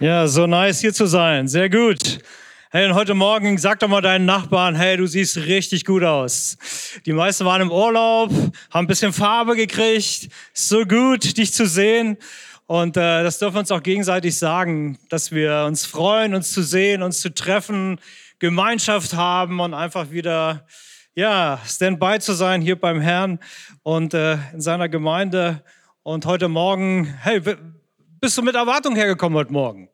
Ja, 0.00 0.28
so 0.28 0.46
nice 0.46 0.80
hier 0.80 0.94
zu 0.94 1.06
sein. 1.06 1.48
Sehr 1.48 1.68
gut. 1.68 2.20
Hey, 2.70 2.86
und 2.86 2.94
heute 2.94 3.14
Morgen 3.14 3.58
sag 3.58 3.80
doch 3.80 3.88
mal 3.88 4.00
deinen 4.00 4.26
Nachbarn, 4.26 4.76
hey, 4.76 4.96
du 4.96 5.08
siehst 5.08 5.36
richtig 5.38 5.84
gut 5.84 6.04
aus. 6.04 6.56
Die 7.04 7.12
meisten 7.12 7.44
waren 7.44 7.62
im 7.62 7.72
Urlaub, 7.72 8.30
haben 8.30 8.52
ein 8.84 8.86
bisschen 8.86 9.12
Farbe 9.12 9.56
gekriegt. 9.56 10.28
So 10.54 10.84
gut, 10.84 11.36
dich 11.36 11.52
zu 11.52 11.66
sehen. 11.66 12.16
Und 12.66 12.96
äh, 12.96 13.24
das 13.24 13.40
dürfen 13.40 13.56
wir 13.56 13.60
uns 13.60 13.72
auch 13.72 13.82
gegenseitig 13.82 14.38
sagen, 14.38 15.00
dass 15.08 15.32
wir 15.32 15.64
uns 15.66 15.84
freuen, 15.84 16.32
uns 16.36 16.52
zu 16.52 16.62
sehen, 16.62 17.02
uns 17.02 17.18
zu 17.18 17.34
treffen, 17.34 17.98
Gemeinschaft 18.38 19.14
haben 19.14 19.58
und 19.58 19.74
einfach 19.74 20.12
wieder, 20.12 20.64
ja, 21.16 21.60
Standby 21.66 22.20
zu 22.20 22.34
sein 22.34 22.62
hier 22.62 22.78
beim 22.78 23.00
Herrn 23.00 23.40
und 23.82 24.14
äh, 24.14 24.38
in 24.52 24.60
seiner 24.60 24.88
Gemeinde. 24.88 25.64
Und 26.04 26.24
heute 26.24 26.46
Morgen, 26.46 27.12
hey, 27.20 27.42
bist 28.20 28.36
du 28.36 28.42
mit 28.42 28.54
Erwartung 28.54 28.96
hergekommen 28.96 29.38
heute 29.38 29.52
Morgen? 29.52 29.88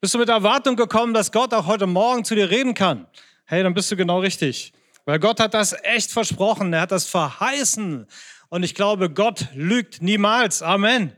Bist 0.00 0.14
du 0.14 0.18
mit 0.18 0.28
Erwartung 0.28 0.76
gekommen, 0.76 1.14
dass 1.14 1.32
Gott 1.32 1.54
auch 1.54 1.66
heute 1.66 1.86
Morgen 1.86 2.24
zu 2.24 2.34
dir 2.34 2.50
reden 2.50 2.74
kann? 2.74 3.06
Hey, 3.44 3.62
dann 3.62 3.74
bist 3.74 3.90
du 3.90 3.96
genau 3.96 4.20
richtig. 4.20 4.72
Weil 5.04 5.18
Gott 5.18 5.40
hat 5.40 5.54
das 5.54 5.74
echt 5.82 6.10
versprochen, 6.10 6.72
er 6.72 6.82
hat 6.82 6.92
das 6.92 7.06
verheißen. 7.06 8.06
Und 8.48 8.62
ich 8.62 8.74
glaube, 8.74 9.10
Gott 9.10 9.46
lügt 9.54 10.02
niemals. 10.02 10.62
Amen. 10.62 11.12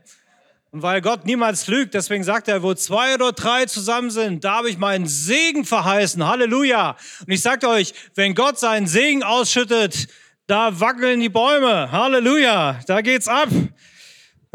Und 0.71 0.81
weil 0.81 1.01
Gott 1.01 1.25
niemals 1.25 1.67
lügt, 1.67 1.93
deswegen 1.93 2.23
sagt 2.23 2.47
er, 2.47 2.61
wo 2.63 2.73
zwei 2.73 3.15
oder 3.15 3.31
drei 3.31 3.65
zusammen 3.65 4.09
sind, 4.09 4.43
da 4.43 4.55
habe 4.57 4.69
ich 4.69 4.77
meinen 4.77 5.07
Segen 5.07 5.65
verheißen. 5.65 6.25
Halleluja. 6.25 6.97
Und 7.25 7.31
ich 7.31 7.41
sage 7.41 7.67
euch, 7.67 7.93
wenn 8.15 8.35
Gott 8.35 8.59
seinen 8.59 8.87
Segen 8.87 9.23
ausschüttet, 9.23 10.07
da 10.47 10.79
wackeln 10.79 11.19
die 11.19 11.29
Bäume. 11.29 11.91
Halleluja. 11.91 12.79
Da 12.87 13.01
geht's 13.01 13.27
ab. 13.27 13.49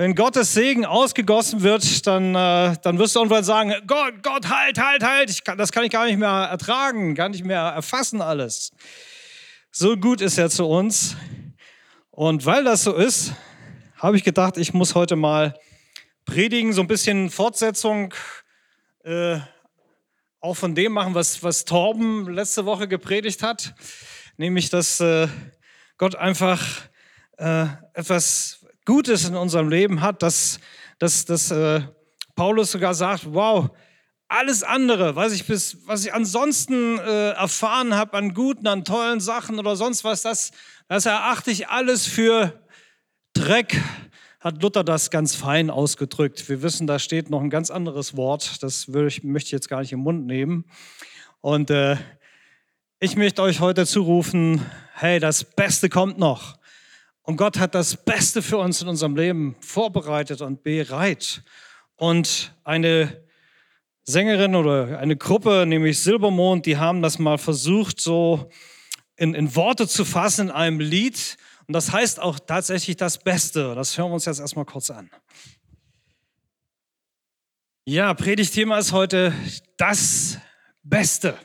Wenn 0.01 0.15
Gottes 0.15 0.55
Segen 0.55 0.87
ausgegossen 0.87 1.61
wird, 1.61 2.07
dann, 2.07 2.35
äh, 2.35 2.75
dann 2.81 2.99
wirst 2.99 3.15
du 3.15 3.21
irgendwann 3.21 3.45
sagen, 3.45 3.75
Gott, 3.87 4.23
Gott, 4.23 4.49
halt, 4.49 4.79
halt, 4.79 5.03
halt, 5.05 5.45
kann, 5.45 5.59
das 5.59 5.73
kann 5.73 5.85
ich 5.85 5.91
gar 5.91 6.07
nicht 6.07 6.17
mehr 6.17 6.49
ertragen, 6.51 7.15
gar 7.15 7.29
nicht 7.29 7.45
mehr 7.45 7.61
erfassen 7.61 8.23
alles. 8.23 8.73
So 9.70 9.98
gut 9.98 10.23
ist 10.23 10.39
er 10.39 10.48
zu 10.48 10.65
uns. 10.65 11.17
Und 12.11 12.47
weil 12.47 12.65
das 12.65 12.84
so 12.84 12.95
ist, 12.95 13.34
habe 13.98 14.17
ich 14.17 14.25
gedacht, 14.25 14.57
ich 14.57 14.73
muss 14.73 14.95
heute 14.95 15.17
mal 15.17 15.55
predigen, 16.25 16.73
so 16.73 16.81
ein 16.81 16.89
bisschen 16.89 17.29
Fortsetzung 17.29 18.14
äh, 19.05 19.39
auch 20.41 20.55
von 20.55 20.75
dem 20.75 20.92
machen, 20.92 21.14
was, 21.14 21.42
was 21.42 21.67
Torben 21.67 22.27
letzte 22.33 22.64
Woche 22.64 22.89
gepredigt 22.89 23.42
hat, 23.42 23.75
nämlich, 24.39 24.70
dass 24.70 24.98
äh, 25.01 25.29
Gott 25.98 26.17
einfach 26.17 26.64
äh, 27.37 27.67
etwas 27.92 28.59
Gutes 28.84 29.28
in 29.28 29.36
unserem 29.36 29.69
Leben 29.69 30.00
hat, 30.00 30.23
dass, 30.23 30.59
dass, 30.98 31.25
dass 31.25 31.50
äh, 31.50 31.83
Paulus 32.34 32.73
sogar 32.73 32.95
sagt, 32.95 33.33
wow, 33.33 33.70
alles 34.28 34.62
andere, 34.62 35.17
was 35.17 35.33
ich, 35.33 35.45
bis, 35.45 35.78
was 35.86 36.05
ich 36.05 36.14
ansonsten 36.14 36.98
äh, 36.98 37.31
erfahren 37.31 37.95
habe 37.95 38.17
an 38.17 38.33
guten, 38.33 38.67
an 38.69 38.84
tollen 38.84 39.19
Sachen 39.19 39.58
oder 39.58 39.75
sonst 39.75 40.05
was, 40.05 40.23
das, 40.23 40.53
das 40.89 41.05
erachte 41.05 41.51
ich 41.51 41.69
alles 41.69 42.06
für 42.06 42.64
Dreck, 43.33 43.81
hat 44.39 44.62
Luther 44.62 44.84
das 44.84 45.11
ganz 45.11 45.34
fein 45.34 45.69
ausgedrückt. 45.69 46.48
Wir 46.48 46.62
wissen, 46.62 46.86
da 46.86 46.98
steht 46.98 47.28
noch 47.28 47.42
ein 47.42 47.51
ganz 47.51 47.70
anderes 47.70 48.17
Wort, 48.17 48.62
das 48.62 48.89
ich, 48.89 49.25
möchte 49.25 49.48
ich 49.48 49.53
jetzt 49.53 49.69
gar 49.69 49.81
nicht 49.81 49.92
im 49.92 50.01
Mund 50.01 50.27
nehmen. 50.27 50.64
Und 51.41 51.70
äh, 51.70 51.97
ich 53.01 53.17
möchte 53.17 53.42
euch 53.42 53.61
heute 53.61 53.84
zurufen, 53.84 54.64
hey, 54.95 55.19
das 55.19 55.45
Beste 55.45 55.89
kommt 55.89 56.19
noch. 56.19 56.59
Und 57.31 57.36
Gott 57.36 57.61
hat 57.61 57.77
das 57.77 57.97
Beste 57.97 58.42
für 58.42 58.59
uns 58.59 58.83
in 58.83 58.89
unserem 58.89 59.14
Leben 59.14 59.55
vorbereitet 59.61 60.41
und 60.41 60.64
bereit. 60.64 61.45
Und 61.95 62.56
eine 62.64 63.25
Sängerin 64.03 64.56
oder 64.56 64.98
eine 64.98 65.17
Gruppe, 65.17 65.64
nämlich 65.64 66.01
Silbermond, 66.01 66.67
die 66.67 66.77
haben 66.77 67.03
das 67.03 67.20
mal 67.20 67.39
versucht, 67.39 68.01
so 68.01 68.51
in, 69.14 69.34
in 69.34 69.55
Worte 69.55 69.86
zu 69.86 70.05
fassen 70.05 70.48
in 70.48 70.51
einem 70.51 70.81
Lied. 70.81 71.36
Und 71.68 71.74
das 71.74 71.92
heißt 71.92 72.18
auch 72.18 72.41
tatsächlich 72.41 72.96
das 72.96 73.18
Beste. 73.23 73.77
Das 73.77 73.97
hören 73.97 74.11
wir 74.11 74.14
uns 74.14 74.24
jetzt 74.24 74.41
erstmal 74.41 74.64
kurz 74.64 74.91
an. 74.91 75.08
Ja, 77.85 78.12
Predigtthema 78.12 78.77
ist 78.77 78.91
heute 78.91 79.33
das 79.77 80.36
Beste. 80.83 81.39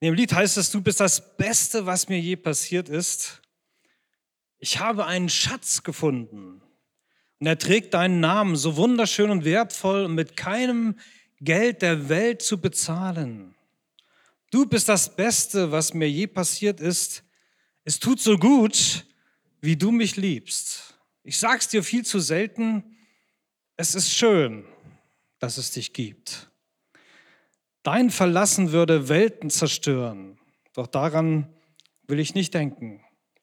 In 0.00 0.06
dem 0.06 0.14
Lied 0.14 0.32
heißt 0.32 0.56
es, 0.56 0.72
du 0.72 0.82
bist 0.82 0.98
das 0.98 1.36
Beste, 1.36 1.86
was 1.86 2.08
mir 2.08 2.18
je 2.18 2.34
passiert 2.34 2.88
ist 2.88 3.39
ich 4.60 4.78
habe 4.78 5.06
einen 5.06 5.28
Schatz 5.28 5.82
gefunden 5.82 6.62
und 7.40 7.46
er 7.46 7.58
trägt 7.58 7.94
deinen 7.94 8.20
Namen, 8.20 8.54
so 8.54 8.76
wunderschön 8.76 9.30
und 9.30 9.44
wertvoll 9.44 10.04
und 10.04 10.14
mit 10.14 10.36
keinem 10.36 10.98
Geld 11.40 11.80
der 11.80 12.10
Welt 12.10 12.42
zu 12.42 12.60
bezahlen. 12.60 13.54
Du 14.50 14.66
bist 14.66 14.88
das 14.88 15.16
Beste, 15.16 15.72
was 15.72 15.94
mir 15.94 16.10
je 16.10 16.26
passiert 16.26 16.80
ist. 16.80 17.24
Es 17.84 17.98
tut 17.98 18.20
so 18.20 18.36
gut, 18.36 19.06
wie 19.62 19.76
du 19.76 19.90
mich 19.90 20.16
liebst. 20.16 20.94
Ich 21.22 21.38
sag's 21.38 21.68
dir 21.68 21.82
viel 21.82 22.04
zu 22.04 22.20
selten. 22.20 22.96
Es 23.76 23.94
ist 23.94 24.12
schön, 24.12 24.66
dass 25.38 25.56
es 25.56 25.70
dich 25.70 25.94
gibt. 25.94 26.50
Dein 27.82 28.10
Verlassen 28.10 28.72
würde 28.72 29.08
Welten 29.08 29.48
zerstören, 29.48 30.38
doch 30.74 30.86
daran 30.86 31.48
will 32.06 32.20
ich 32.20 32.34
nicht 32.34 32.52
denken. 32.52 33.02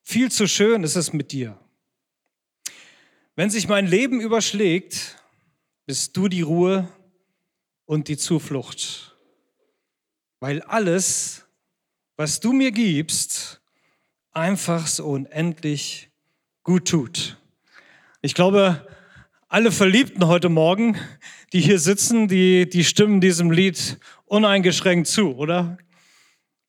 Viel 0.09 0.31
zu 0.31 0.47
schön 0.47 0.85
ist 0.85 0.95
es 0.95 1.11
mit 1.11 1.33
dir. 1.33 1.59
Wenn 3.35 3.49
sich 3.49 3.67
mein 3.67 3.85
Leben 3.85 4.21
überschlägt, 4.21 5.21
bist 5.85 6.15
du 6.15 6.29
die 6.29 6.43
Ruhe 6.43 6.87
und 7.83 8.07
die 8.07 8.15
Zuflucht. 8.15 9.17
Weil 10.39 10.61
alles, 10.61 11.45
was 12.15 12.39
du 12.39 12.53
mir 12.53 12.71
gibst, 12.71 13.59
einfach 14.31 14.87
so 14.87 15.07
unendlich 15.07 16.09
gut 16.63 16.87
tut. 16.87 17.35
Ich 18.21 18.33
glaube, 18.33 18.87
alle 19.49 19.73
Verliebten 19.73 20.25
heute 20.27 20.47
Morgen, 20.47 20.97
die 21.51 21.59
hier 21.59 21.79
sitzen, 21.79 22.29
die, 22.29 22.69
die 22.69 22.85
stimmen 22.85 23.19
diesem 23.19 23.51
Lied 23.51 23.99
uneingeschränkt 24.23 25.07
zu, 25.07 25.35
oder? 25.35 25.77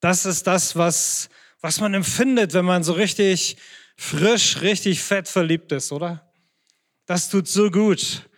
Das 0.00 0.26
ist 0.26 0.49
das, 0.49 0.75
was 0.75 1.31
was 1.60 1.80
man 1.80 1.94
empfindet, 1.94 2.54
wenn 2.54 2.64
man 2.64 2.84
so 2.84 2.92
richtig 2.92 3.56
frisch, 3.96 4.60
richtig 4.60 5.02
fett 5.02 5.28
verliebt 5.28 5.72
ist, 5.72 5.92
oder? 5.92 6.30
Das 7.06 7.28
tut 7.28 7.48
so 7.48 7.70
gut. 7.70 8.28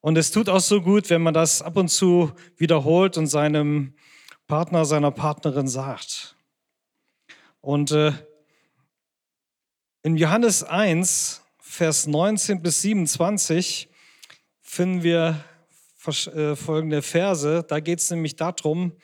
Und 0.00 0.16
es 0.16 0.30
tut 0.30 0.48
auch 0.48 0.60
so 0.60 0.80
gut, 0.80 1.10
wenn 1.10 1.20
man 1.20 1.34
das 1.34 1.60
ab 1.60 1.76
und 1.76 1.88
zu 1.88 2.32
wiederholt 2.56 3.18
und 3.18 3.26
seinem 3.26 3.94
Partner, 4.46 4.84
seiner 4.84 5.10
Partnerin 5.10 5.68
sagt. 5.68 6.36
Und 7.60 7.90
äh, 7.90 8.12
in 10.02 10.16
Johannes 10.16 10.64
1, 10.64 11.42
Vers 11.58 12.06
19 12.06 12.62
bis 12.62 12.82
27 12.82 13.90
finden 14.62 15.02
wir 15.02 15.44
äh, 16.06 16.56
folgende 16.56 17.02
Verse. 17.02 17.62
Da 17.68 17.80
geht 17.80 18.00
es 18.00 18.10
nämlich 18.10 18.36
darum, 18.36 18.96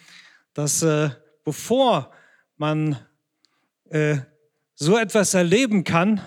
dass 0.54 0.82
äh, 0.82 1.10
bevor 1.44 2.10
man 2.56 2.98
äh, 3.90 4.18
so 4.74 4.98
etwas 4.98 5.34
erleben 5.34 5.84
kann, 5.84 6.20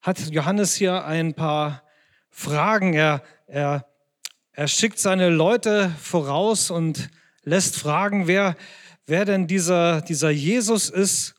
hat 0.00 0.18
Johannes 0.30 0.74
hier 0.74 1.04
ein 1.04 1.34
paar 1.34 1.82
Fragen. 2.30 2.94
Er, 2.94 3.22
er, 3.46 3.86
er 4.52 4.68
schickt 4.68 4.98
seine 4.98 5.30
Leute 5.30 5.90
voraus 6.00 6.70
und 6.70 7.08
lässt 7.42 7.76
fragen, 7.76 8.26
wer, 8.26 8.56
wer 9.06 9.24
denn 9.24 9.46
dieser, 9.46 10.02
dieser 10.02 10.30
Jesus 10.30 10.90
ist. 10.90 11.34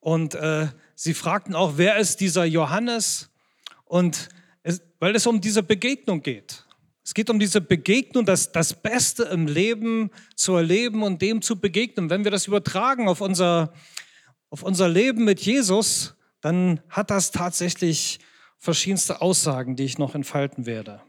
Und 0.00 0.34
äh, 0.34 0.68
sie 0.94 1.14
fragten 1.14 1.54
auch, 1.54 1.74
wer 1.76 1.96
ist 1.96 2.20
dieser 2.20 2.44
Johannes? 2.44 3.30
Und 3.84 4.28
es, 4.62 4.82
weil 4.98 5.16
es 5.16 5.26
um 5.26 5.40
diese 5.40 5.62
Begegnung 5.62 6.22
geht. 6.22 6.64
Es 7.02 7.14
geht 7.14 7.30
um 7.30 7.40
diese 7.40 7.60
Begegnung, 7.60 8.24
das, 8.24 8.52
das 8.52 8.72
Beste 8.72 9.24
im 9.24 9.46
Leben 9.46 10.10
zu 10.36 10.54
erleben 10.54 11.02
und 11.02 11.20
dem 11.22 11.42
zu 11.42 11.58
begegnen. 11.58 12.10
Wenn 12.10 12.24
wir 12.24 12.30
das 12.30 12.46
übertragen 12.46 13.08
auf 13.08 13.20
unser, 13.20 13.72
auf 14.50 14.62
unser 14.62 14.88
Leben 14.88 15.24
mit 15.24 15.40
Jesus, 15.40 16.14
dann 16.40 16.80
hat 16.88 17.10
das 17.10 17.30
tatsächlich 17.30 18.18
verschiedenste 18.58 19.22
Aussagen, 19.22 19.76
die 19.76 19.84
ich 19.84 19.98
noch 19.98 20.14
entfalten 20.14 20.66
werde. 20.66 21.00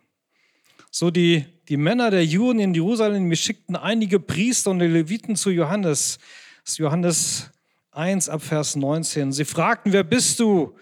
So 0.89 1.09
die, 1.09 1.45
die 1.69 1.77
Männer 1.77 2.11
der 2.11 2.25
Juden 2.25 2.59
in 2.59 2.73
Jerusalem, 2.73 3.33
schickten 3.35 3.75
einige 3.75 4.19
Priester 4.19 4.71
und 4.71 4.79
Leviten 4.79 5.35
zu 5.35 5.49
Johannes. 5.49 6.19
Das 6.63 6.73
ist 6.73 6.77
Johannes 6.77 7.49
1 7.91 8.29
ab 8.29 8.41
Vers 8.41 8.75
19. 8.75 9.31
Sie 9.31 9.45
fragten, 9.45 9.93
wer 9.93 10.03
bist 10.03 10.39
du? 10.39 10.75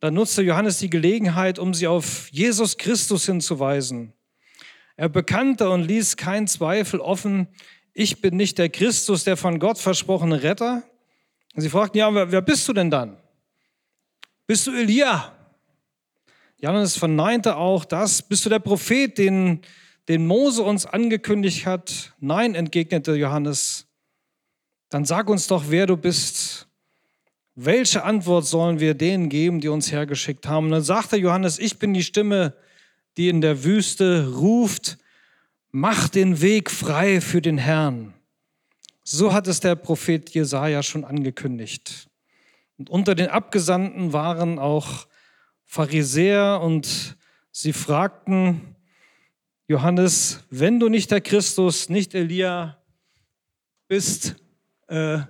Da 0.00 0.10
nutzte 0.10 0.42
Johannes 0.42 0.78
die 0.78 0.90
Gelegenheit, 0.90 1.60
um 1.60 1.74
sie 1.74 1.86
auf 1.86 2.28
Jesus 2.32 2.76
Christus 2.76 3.26
hinzuweisen. 3.26 4.12
Er 4.96 5.08
bekannte 5.08 5.70
und 5.70 5.82
ließ 5.82 6.16
keinen 6.16 6.48
Zweifel 6.48 7.00
offen, 7.00 7.48
ich 7.94 8.20
bin 8.20 8.36
nicht 8.36 8.58
der 8.58 8.70
Christus, 8.70 9.24
der 9.24 9.36
von 9.36 9.58
Gott 9.58 9.78
versprochene 9.78 10.42
Retter. 10.42 10.82
Und 11.54 11.62
sie 11.62 11.70
fragten, 11.70 11.98
ja, 11.98 12.12
wer, 12.14 12.30
wer 12.30 12.42
bist 12.42 12.66
du 12.68 12.72
denn 12.72 12.90
dann? 12.90 13.16
Bist 14.46 14.66
du 14.66 14.72
Elia? 14.72 15.32
Johannes 16.58 16.96
verneinte 16.96 17.56
auch 17.56 17.84
das. 17.84 18.22
Bist 18.22 18.44
du 18.44 18.48
der 18.48 18.60
Prophet, 18.60 19.18
den, 19.18 19.60
den 20.08 20.26
Mose 20.26 20.62
uns 20.62 20.86
angekündigt 20.86 21.66
hat? 21.66 22.12
Nein, 22.20 22.54
entgegnete 22.54 23.14
Johannes. 23.14 23.86
Dann 24.88 25.04
sag 25.04 25.28
uns 25.28 25.46
doch, 25.46 25.64
wer 25.68 25.86
du 25.86 25.96
bist. 25.96 26.68
Welche 27.54 28.04
Antwort 28.04 28.46
sollen 28.46 28.80
wir 28.80 28.94
denen 28.94 29.28
geben, 29.28 29.60
die 29.60 29.68
uns 29.68 29.92
hergeschickt 29.92 30.46
haben? 30.46 30.66
Und 30.66 30.72
dann 30.72 30.82
sagte 30.82 31.16
Johannes, 31.16 31.58
ich 31.58 31.78
bin 31.78 31.92
die 31.92 32.02
Stimme, 32.02 32.54
die 33.16 33.28
in 33.28 33.40
der 33.40 33.64
Wüste 33.64 34.32
ruft, 34.34 34.98
mach 35.70 36.08
den 36.08 36.40
Weg 36.40 36.70
frei 36.70 37.20
für 37.20 37.42
den 37.42 37.58
Herrn. 37.58 38.14
So 39.04 39.32
hat 39.32 39.48
es 39.48 39.60
der 39.60 39.74
Prophet 39.74 40.30
Jesaja 40.30 40.82
schon 40.82 41.04
angekündigt. 41.04 42.08
Und 42.78 42.88
unter 42.88 43.14
den 43.14 43.28
Abgesandten 43.28 44.12
waren 44.12 44.58
auch 44.58 45.06
Pharisäer 45.64 46.60
und 46.62 47.16
sie 47.50 47.72
fragten 47.72 48.76
Johannes, 49.66 50.44
wenn 50.50 50.78
du 50.78 50.88
nicht 50.88 51.10
der 51.10 51.20
Christus, 51.20 51.88
nicht 51.88 52.14
Elia 52.14 52.82
bist 53.88 54.36
äh, 54.88 55.20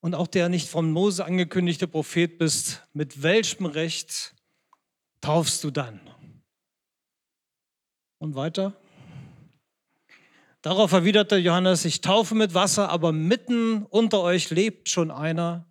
und 0.00 0.14
auch 0.14 0.26
der 0.26 0.48
nicht 0.48 0.68
von 0.68 0.90
Mose 0.90 1.24
angekündigte 1.24 1.86
Prophet 1.86 2.38
bist, 2.38 2.88
mit 2.92 3.22
welchem 3.22 3.66
Recht 3.66 4.34
taufst 5.20 5.62
du 5.62 5.70
dann? 5.70 6.00
Und 8.18 8.34
weiter? 8.34 8.80
Darauf 10.62 10.90
erwiderte 10.90 11.36
Johannes, 11.36 11.84
ich 11.84 12.00
taufe 12.00 12.34
mit 12.34 12.52
Wasser, 12.52 12.88
aber 12.88 13.12
mitten 13.12 13.84
unter 13.84 14.20
euch 14.20 14.50
lebt 14.50 14.88
schon 14.88 15.12
einer, 15.12 15.66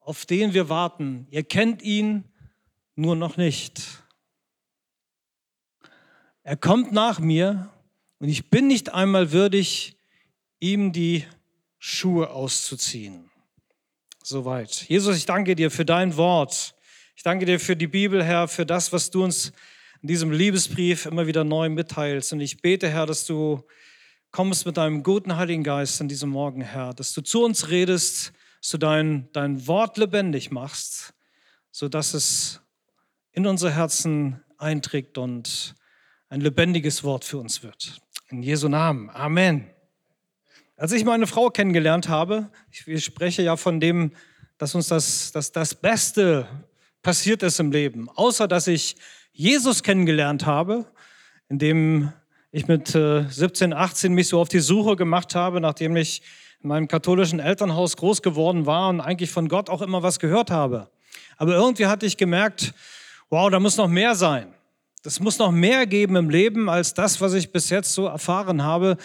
auf 0.00 0.24
den 0.24 0.54
wir 0.54 0.70
warten. 0.70 1.26
Ihr 1.30 1.44
kennt 1.44 1.82
ihn 1.82 2.24
nur 2.94 3.16
noch 3.16 3.36
nicht. 3.36 3.82
Er 6.42 6.56
kommt 6.56 6.90
nach 6.92 7.18
mir 7.18 7.68
und 8.18 8.30
ich 8.30 8.48
bin 8.48 8.66
nicht 8.66 8.94
einmal 8.94 9.32
würdig, 9.32 9.98
ihm 10.58 10.92
die 10.92 11.26
Schuhe 11.78 12.30
auszuziehen. 12.30 13.30
Soweit. 14.24 14.88
Jesus, 14.88 15.18
ich 15.18 15.26
danke 15.26 15.54
dir 15.54 15.70
für 15.70 15.84
dein 15.84 16.16
Wort. 16.16 16.74
Ich 17.14 17.22
danke 17.22 17.44
dir 17.44 17.60
für 17.60 17.76
die 17.76 17.86
Bibel, 17.86 18.24
Herr, 18.24 18.48
für 18.48 18.64
das, 18.64 18.90
was 18.94 19.10
du 19.10 19.24
uns 19.24 19.52
in 20.00 20.08
diesem 20.08 20.32
Liebesbrief 20.32 21.04
immer 21.04 21.26
wieder 21.26 21.44
neu 21.44 21.68
mitteilst. 21.68 22.32
Und 22.32 22.40
ich 22.40 22.62
bete, 22.62 22.88
Herr, 22.88 23.04
dass 23.04 23.26
du 23.26 23.62
kommst 24.30 24.66
mit 24.66 24.76
deinem 24.76 25.02
guten 25.02 25.36
Heiligen 25.36 25.64
Geist 25.64 26.00
an 26.00 26.08
diesem 26.08 26.30
Morgen, 26.30 26.60
Herr, 26.60 26.92
dass 26.94 27.12
du 27.12 27.22
zu 27.22 27.44
uns 27.44 27.68
redest, 27.68 28.32
dass 28.60 28.70
du 28.70 28.78
dein, 28.78 29.28
dein 29.32 29.66
Wort 29.66 29.96
lebendig 29.96 30.50
machst, 30.50 31.14
sodass 31.70 32.14
es 32.14 32.60
in 33.32 33.46
unsere 33.46 33.72
Herzen 33.72 34.42
einträgt 34.58 35.18
und 35.18 35.74
ein 36.28 36.40
lebendiges 36.40 37.04
Wort 37.04 37.24
für 37.24 37.38
uns 37.38 37.62
wird. 37.62 38.00
In 38.28 38.42
Jesu 38.42 38.68
Namen. 38.68 39.10
Amen. 39.10 39.70
Als 40.76 40.92
ich 40.92 41.04
meine 41.04 41.26
Frau 41.26 41.50
kennengelernt 41.50 42.08
habe, 42.08 42.50
ich 42.70 43.04
spreche 43.04 43.42
ja 43.42 43.56
von 43.56 43.80
dem, 43.80 44.12
dass 44.58 44.74
uns 44.74 44.88
das, 44.88 45.32
dass 45.32 45.52
das 45.52 45.74
Beste 45.74 46.46
passiert 47.02 47.42
ist 47.42 47.58
im 47.60 47.72
Leben, 47.72 48.08
außer 48.10 48.46
dass 48.46 48.66
ich 48.66 48.96
Jesus 49.32 49.82
kennengelernt 49.82 50.46
habe, 50.46 50.92
indem 51.48 52.12
ich 52.50 52.66
mit 52.66 52.88
17, 52.88 53.72
äh, 53.72 53.74
18 53.74 54.12
mich 54.12 54.28
so 54.28 54.40
auf 54.40 54.48
die 54.48 54.60
Suche 54.60 54.96
gemacht 54.96 55.34
habe, 55.34 55.60
nachdem 55.60 55.96
ich 55.96 56.22
in 56.62 56.68
meinem 56.68 56.88
katholischen 56.88 57.40
Elternhaus 57.40 57.96
groß 57.96 58.22
geworden 58.22 58.66
war 58.66 58.88
und 58.88 59.00
eigentlich 59.00 59.30
von 59.30 59.48
Gott 59.48 59.70
auch 59.70 59.82
immer 59.82 60.02
was 60.02 60.18
gehört 60.18 60.50
habe. 60.50 60.88
Aber 61.36 61.54
irgendwie 61.54 61.86
hatte 61.86 62.06
ich 62.06 62.16
gemerkt, 62.16 62.74
wow, 63.30 63.50
da 63.50 63.60
muss 63.60 63.76
noch 63.76 63.88
mehr 63.88 64.14
sein. 64.14 64.52
Das 65.02 65.20
muss 65.20 65.38
noch 65.38 65.52
mehr 65.52 65.86
geben 65.86 66.16
im 66.16 66.30
Leben 66.30 66.68
als 66.68 66.94
das, 66.94 67.20
was 67.20 67.34
ich 67.34 67.52
bis 67.52 67.70
jetzt 67.70 67.94
so 67.94 68.06
erfahren 68.06 68.64
habe. 68.64 68.96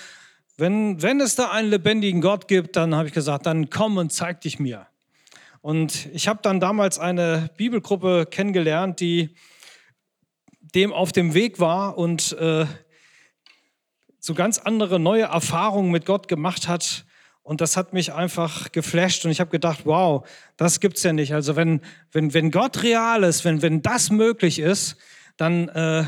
Wenn, 0.58 1.02
wenn 1.02 1.22
es 1.22 1.36
da 1.36 1.52
einen 1.52 1.70
lebendigen 1.70 2.22
Gott 2.22 2.48
gibt, 2.48 2.76
dann 2.76 2.96
habe 2.96 3.08
ich 3.08 3.14
gesagt, 3.14 3.46
dann 3.46 3.70
komm 3.70 3.98
und 3.98 4.12
zeig 4.12 4.42
dich 4.42 4.60
mir. 4.60 4.88
Und 5.62 6.10
ich 6.14 6.28
habe 6.28 6.40
dann 6.42 6.60
damals 6.60 6.98
eine 6.98 7.50
Bibelgruppe 7.58 8.26
kennengelernt, 8.30 9.00
die 9.00 9.36
dem 10.62 10.92
auf 10.92 11.12
dem 11.12 11.34
Weg 11.34 11.60
war 11.60 11.98
und 11.98 12.34
äh, 12.40 12.66
so 14.26 14.34
ganz 14.34 14.58
andere 14.58 15.02
neue 15.02 15.24
Erfahrungen 15.24 15.92
mit 15.92 16.06
Gott 16.06 16.30
gemacht 16.30 16.70
hat. 16.70 17.04
Und 17.42 17.60
das 17.60 17.76
hat 17.76 17.92
mich 17.92 18.14
einfach 18.14 18.72
geflasht 18.72 19.26
und 19.26 19.32
ich 19.32 19.42
habe 19.42 19.52
gedacht, 19.52 19.82
wow, 19.84 20.26
das 20.56 20.80
gibt's 20.80 21.04
ja 21.04 21.12
nicht. 21.12 21.34
Also 21.34 21.58
wenn, 21.58 21.82
wenn, 22.14 22.34
wenn 22.34 22.50
Gott 22.50 22.84
real 22.84 23.24
ist, 23.24 23.44
wenn, 23.44 23.62
wenn 23.62 23.82
das 23.82 24.12
möglich 24.12 24.60
ist, 24.60 24.96
dann, 25.36 25.68
äh, 25.68 26.06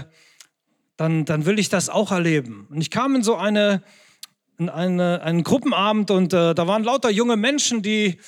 dann, 0.96 1.26
dann 1.26 1.46
will 1.46 1.60
ich 1.60 1.68
das 1.68 1.90
auch 1.90 2.14
erleben. 2.14 2.68
Und 2.70 2.80
ich 2.80 2.90
kam 2.90 3.16
in 3.16 3.24
so 3.24 3.36
eine, 3.36 3.84
in 4.58 4.70
eine, 4.70 5.22
einen 5.22 5.44
Gruppenabend 5.44 6.10
und 6.10 6.32
äh, 6.32 6.56
da 6.56 6.68
waren 6.68 6.86
lauter 6.86 7.10
junge 7.10 7.36
Menschen, 7.36 7.82
die, 7.82 8.22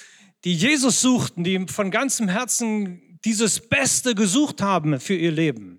die 0.44 0.54
Jesus 0.54 1.00
suchten, 1.00 1.46
die 1.46 1.66
von 1.66 1.92
ganzem 1.92 2.28
Herzen 2.28 3.20
dieses 3.24 3.70
Beste 3.70 4.16
gesucht 4.16 4.62
haben 4.62 5.00
für 5.00 5.16
ihr 5.16 5.32
Leben. 5.32 5.77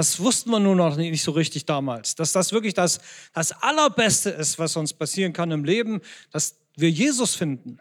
Das 0.00 0.18
wussten 0.18 0.48
wir 0.48 0.60
nur 0.60 0.74
noch 0.74 0.96
nicht 0.96 1.22
so 1.22 1.32
richtig 1.32 1.66
damals, 1.66 2.14
dass 2.14 2.32
das 2.32 2.52
wirklich 2.54 2.72
das, 2.72 3.00
das 3.34 3.52
Allerbeste 3.52 4.30
ist, 4.30 4.58
was 4.58 4.74
uns 4.78 4.94
passieren 4.94 5.34
kann 5.34 5.50
im 5.50 5.62
Leben, 5.62 6.00
dass 6.32 6.56
wir 6.74 6.90
Jesus 6.90 7.34
finden. 7.34 7.78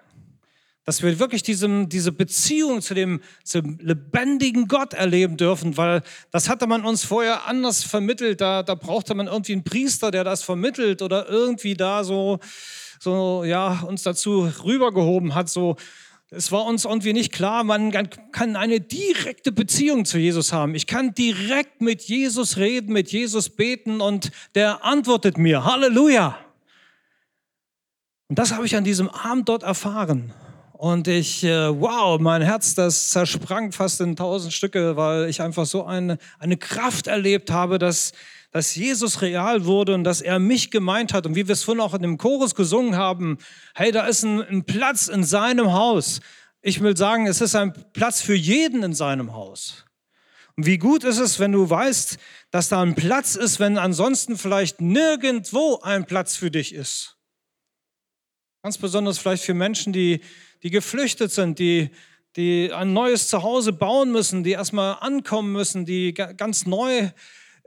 Dass 0.83 1.01
wir 1.01 1.17
wirklich 1.17 1.43
diesem, 1.43 1.87
diese 1.87 2.11
Beziehung 2.11 2.81
zu 2.81 2.93
dem, 2.93 3.21
zum 3.45 3.79
lebendigen 3.79 4.67
Gott 4.67 4.93
erleben 4.93 5.37
dürfen, 5.37 5.77
weil 5.77 6.01
das 6.29 6.49
hatte 6.49 6.67
man 6.67 6.83
uns 6.83 7.05
vorher 7.05 7.47
anders 7.47 7.83
vermittelt. 7.83 8.41
Da, 8.41 8.63
da 8.63 8.75
brauchte 8.75 9.15
man 9.15 9.27
irgendwie 9.27 9.53
einen 9.53 9.63
Priester, 9.63 10.11
der 10.11 10.25
das 10.25 10.43
vermittelt 10.43 11.01
oder 11.01 11.29
irgendwie 11.29 11.75
da 11.75 12.03
so, 12.03 12.39
so 12.99 13.45
ja, 13.45 13.79
uns 13.87 14.03
dazu 14.03 14.51
rübergehoben 14.61 15.35
hat, 15.35 15.47
so 15.47 15.77
es 16.31 16.51
war 16.51 16.65
uns 16.65 16.85
irgendwie 16.85 17.13
nicht 17.13 17.31
klar, 17.31 17.63
man 17.63 17.91
kann 18.31 18.55
eine 18.55 18.79
direkte 18.79 19.51
Beziehung 19.51 20.05
zu 20.05 20.19
Jesus 20.19 20.53
haben. 20.53 20.75
Ich 20.75 20.85
kann 20.85 21.15
direkt 21.15 21.81
mit 21.81 22.03
Jesus 22.03 22.57
reden, 22.57 22.93
mit 22.93 23.11
Jesus 23.11 23.49
beten 23.49 23.99
und 23.99 24.31
der 24.53 24.85
antwortet 24.85 25.39
mir. 25.39 25.63
Halleluja. 25.63 26.37
Und 28.27 28.37
das 28.37 28.53
habe 28.53 28.67
ich 28.67 28.75
an 28.75 28.83
diesem 28.83 29.09
Abend 29.09 29.49
dort 29.49 29.63
erfahren. 29.63 30.31
Und 30.73 31.07
ich, 31.07 31.43
äh, 31.43 31.81
wow, 31.81 32.19
mein 32.21 32.43
Herz, 32.43 32.75
das 32.75 33.09
zersprang 33.09 33.71
fast 33.71 33.99
in 33.99 34.15
tausend 34.15 34.53
Stücke, 34.53 34.95
weil 34.95 35.27
ich 35.29 35.41
einfach 35.41 35.65
so 35.65 35.83
eine, 35.83 36.19
eine 36.37 36.57
Kraft 36.57 37.07
erlebt 37.07 37.49
habe, 37.49 37.79
dass, 37.79 38.13
dass 38.51 38.75
Jesus 38.75 39.21
real 39.21 39.65
wurde 39.65 39.93
und 39.93 40.03
dass 40.03 40.21
er 40.21 40.39
mich 40.39 40.71
gemeint 40.71 41.13
hat. 41.13 41.25
Und 41.25 41.35
wie 41.35 41.47
wir 41.47 41.53
es 41.53 41.63
vorhin 41.63 41.81
auch 41.81 41.93
in 41.93 42.01
dem 42.01 42.17
Chorus 42.17 42.55
gesungen 42.55 42.95
haben, 42.95 43.37
hey, 43.75 43.91
da 43.91 44.07
ist 44.07 44.23
ein, 44.23 44.41
ein 44.41 44.63
Platz 44.65 45.07
in 45.07 45.23
seinem 45.23 45.73
Haus. 45.73 46.19
Ich 46.61 46.81
will 46.81 46.97
sagen, 46.97 47.27
es 47.27 47.41
ist 47.41 47.55
ein 47.55 47.73
Platz 47.93 48.21
für 48.21 48.35
jeden 48.35 48.83
in 48.83 48.93
seinem 48.93 49.33
Haus. 49.33 49.85
Und 50.55 50.65
wie 50.65 50.77
gut 50.77 51.03
ist 51.03 51.19
es, 51.19 51.39
wenn 51.39 51.51
du 51.51 51.69
weißt, 51.69 52.17
dass 52.51 52.69
da 52.69 52.81
ein 52.81 52.95
Platz 52.95 53.35
ist, 53.35 53.59
wenn 53.59 53.77
ansonsten 53.77 54.37
vielleicht 54.37 54.81
nirgendwo 54.81 55.79
ein 55.83 56.05
Platz 56.05 56.35
für 56.35 56.51
dich 56.51 56.73
ist. 56.73 57.17
Ganz 58.63 58.77
besonders 58.77 59.19
vielleicht 59.19 59.43
für 59.43 59.53
Menschen, 59.53 59.93
die, 59.93 60.21
die 60.63 60.69
geflüchtet 60.69 61.31
sind, 61.31 61.59
die, 61.59 61.91
die 62.35 62.73
ein 62.73 62.91
neues 62.91 63.29
Zuhause 63.29 63.71
bauen 63.71 64.11
müssen, 64.11 64.43
die 64.43 64.51
erstmal 64.51 64.97
ankommen 64.99 65.53
müssen, 65.53 65.85
die 65.85 66.13
ganz 66.13 66.65
neu 66.65 67.09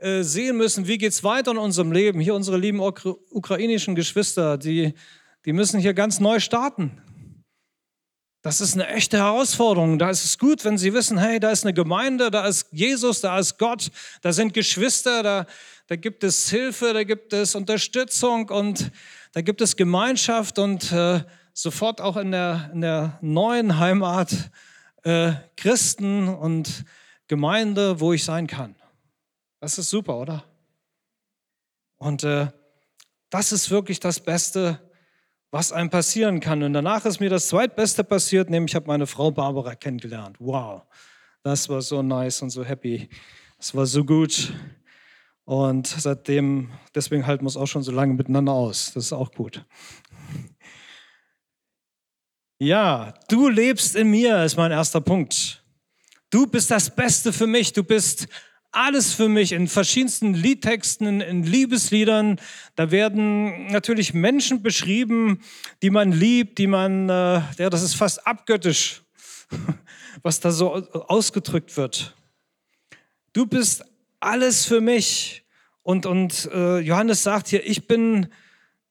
äh, 0.03 0.23
sehen 0.23 0.57
müssen, 0.57 0.87
wie 0.87 0.97
geht 0.97 1.13
es 1.13 1.23
weiter 1.23 1.51
in 1.51 1.57
unserem 1.57 1.91
Leben. 1.91 2.19
Hier 2.19 2.35
unsere 2.35 2.57
lieben 2.57 2.81
ukrainischen 2.81 3.95
Geschwister, 3.95 4.57
die, 4.57 4.93
die 5.45 5.53
müssen 5.53 5.79
hier 5.79 5.93
ganz 5.93 6.19
neu 6.19 6.39
starten. 6.39 7.01
Das 8.41 8.59
ist 8.59 8.73
eine 8.73 8.87
echte 8.87 9.19
Herausforderung. 9.19 9.97
Da 9.97 10.09
ist 10.09 10.25
es 10.25 10.37
gut, 10.37 10.65
wenn 10.65 10.77
sie 10.77 10.93
wissen, 10.93 11.17
hey, 11.17 11.39
da 11.39 11.51
ist 11.51 11.63
eine 11.63 11.73
Gemeinde, 11.73 12.29
da 12.29 12.45
ist 12.45 12.67
Jesus, 12.71 13.21
da 13.21 13.39
ist 13.39 13.57
Gott, 13.57 13.89
da 14.21 14.33
sind 14.33 14.53
Geschwister, 14.53 15.23
da, 15.23 15.45
da 15.87 15.95
gibt 15.95 16.25
es 16.25 16.49
Hilfe, 16.49 16.91
da 16.91 17.05
gibt 17.05 17.31
es 17.31 17.55
Unterstützung 17.55 18.49
und 18.49 18.91
da 19.31 19.39
gibt 19.39 19.61
es 19.61 19.77
Gemeinschaft 19.77 20.59
und 20.59 20.91
äh, 20.91 21.23
sofort 21.53 22.01
auch 22.01 22.17
in 22.17 22.31
der, 22.31 22.69
in 22.73 22.81
der 22.81 23.17
neuen 23.21 23.79
Heimat 23.79 24.35
äh, 25.03 25.31
Christen 25.55 26.27
und 26.27 26.83
Gemeinde, 27.29 28.01
wo 28.01 28.11
ich 28.11 28.25
sein 28.25 28.47
kann. 28.47 28.75
Das 29.63 29.77
ist 29.77 29.91
super, 29.91 30.17
oder? 30.17 30.43
Und 31.95 32.25
äh, 32.25 32.47
das 33.29 33.53
ist 33.53 33.71
wirklich 33.71 34.01
das 34.01 34.19
Beste, 34.19 34.91
was 35.51 35.71
einem 35.71 35.89
passieren 35.89 36.41
kann. 36.41 36.63
Und 36.63 36.73
danach 36.73 37.05
ist 37.05 37.21
mir 37.21 37.29
das 37.29 37.47
Zweitbeste 37.47 38.03
passiert, 38.03 38.49
nämlich 38.49 38.73
ich 38.73 38.75
habe 38.75 38.87
meine 38.87 39.07
Frau 39.07 39.31
Barbara 39.31 39.75
kennengelernt. 39.75 40.35
Wow, 40.41 40.81
das 41.43 41.69
war 41.69 41.81
so 41.81 42.01
nice 42.01 42.41
und 42.41 42.49
so 42.49 42.65
happy. 42.65 43.07
Das 43.57 43.73
war 43.73 43.85
so 43.85 44.03
gut. 44.03 44.53
Und 45.45 45.87
seitdem, 45.87 46.69
deswegen 46.93 47.25
halten 47.25 47.45
wir 47.45 47.47
es 47.49 47.55
auch 47.55 47.67
schon 47.67 47.83
so 47.83 47.93
lange 47.93 48.15
miteinander 48.15 48.51
aus. 48.51 48.91
Das 48.93 49.05
ist 49.05 49.13
auch 49.13 49.31
gut. 49.31 49.63
Ja, 52.59 53.13
du 53.29 53.47
lebst 53.47 53.95
in 53.95 54.11
mir, 54.11 54.43
ist 54.43 54.57
mein 54.57 54.71
erster 54.71 54.99
Punkt. 54.99 55.63
Du 56.29 56.47
bist 56.47 56.69
das 56.69 56.93
Beste 56.93 57.31
für 57.31 57.47
mich. 57.47 57.71
Du 57.71 57.85
bist 57.85 58.27
alles 58.73 59.13
für 59.13 59.29
mich 59.29 59.51
in 59.51 59.67
verschiedensten 59.67 60.33
Liedtexten, 60.33 61.21
in 61.21 61.43
Liebesliedern. 61.43 62.39
Da 62.75 62.91
werden 62.91 63.67
natürlich 63.67 64.13
Menschen 64.13 64.61
beschrieben, 64.61 65.41
die 65.81 65.89
man 65.89 66.11
liebt, 66.11 66.57
die 66.57 66.67
man, 66.67 67.07
äh, 67.07 67.41
ja, 67.57 67.69
das 67.69 67.83
ist 67.83 67.95
fast 67.95 68.25
abgöttisch, 68.25 69.03
was 70.23 70.39
da 70.39 70.51
so 70.51 70.73
ausgedrückt 70.73 71.77
wird. 71.77 72.15
Du 73.31 73.45
bist 73.45 73.85
alles 74.19 74.65
für 74.65 74.81
mich. 74.81 75.43
Und, 75.83 76.05
und 76.05 76.49
äh, 76.53 76.79
Johannes 76.79 77.23
sagt 77.23 77.49
hier, 77.49 77.65
ich 77.67 77.87
bin, 77.87 78.27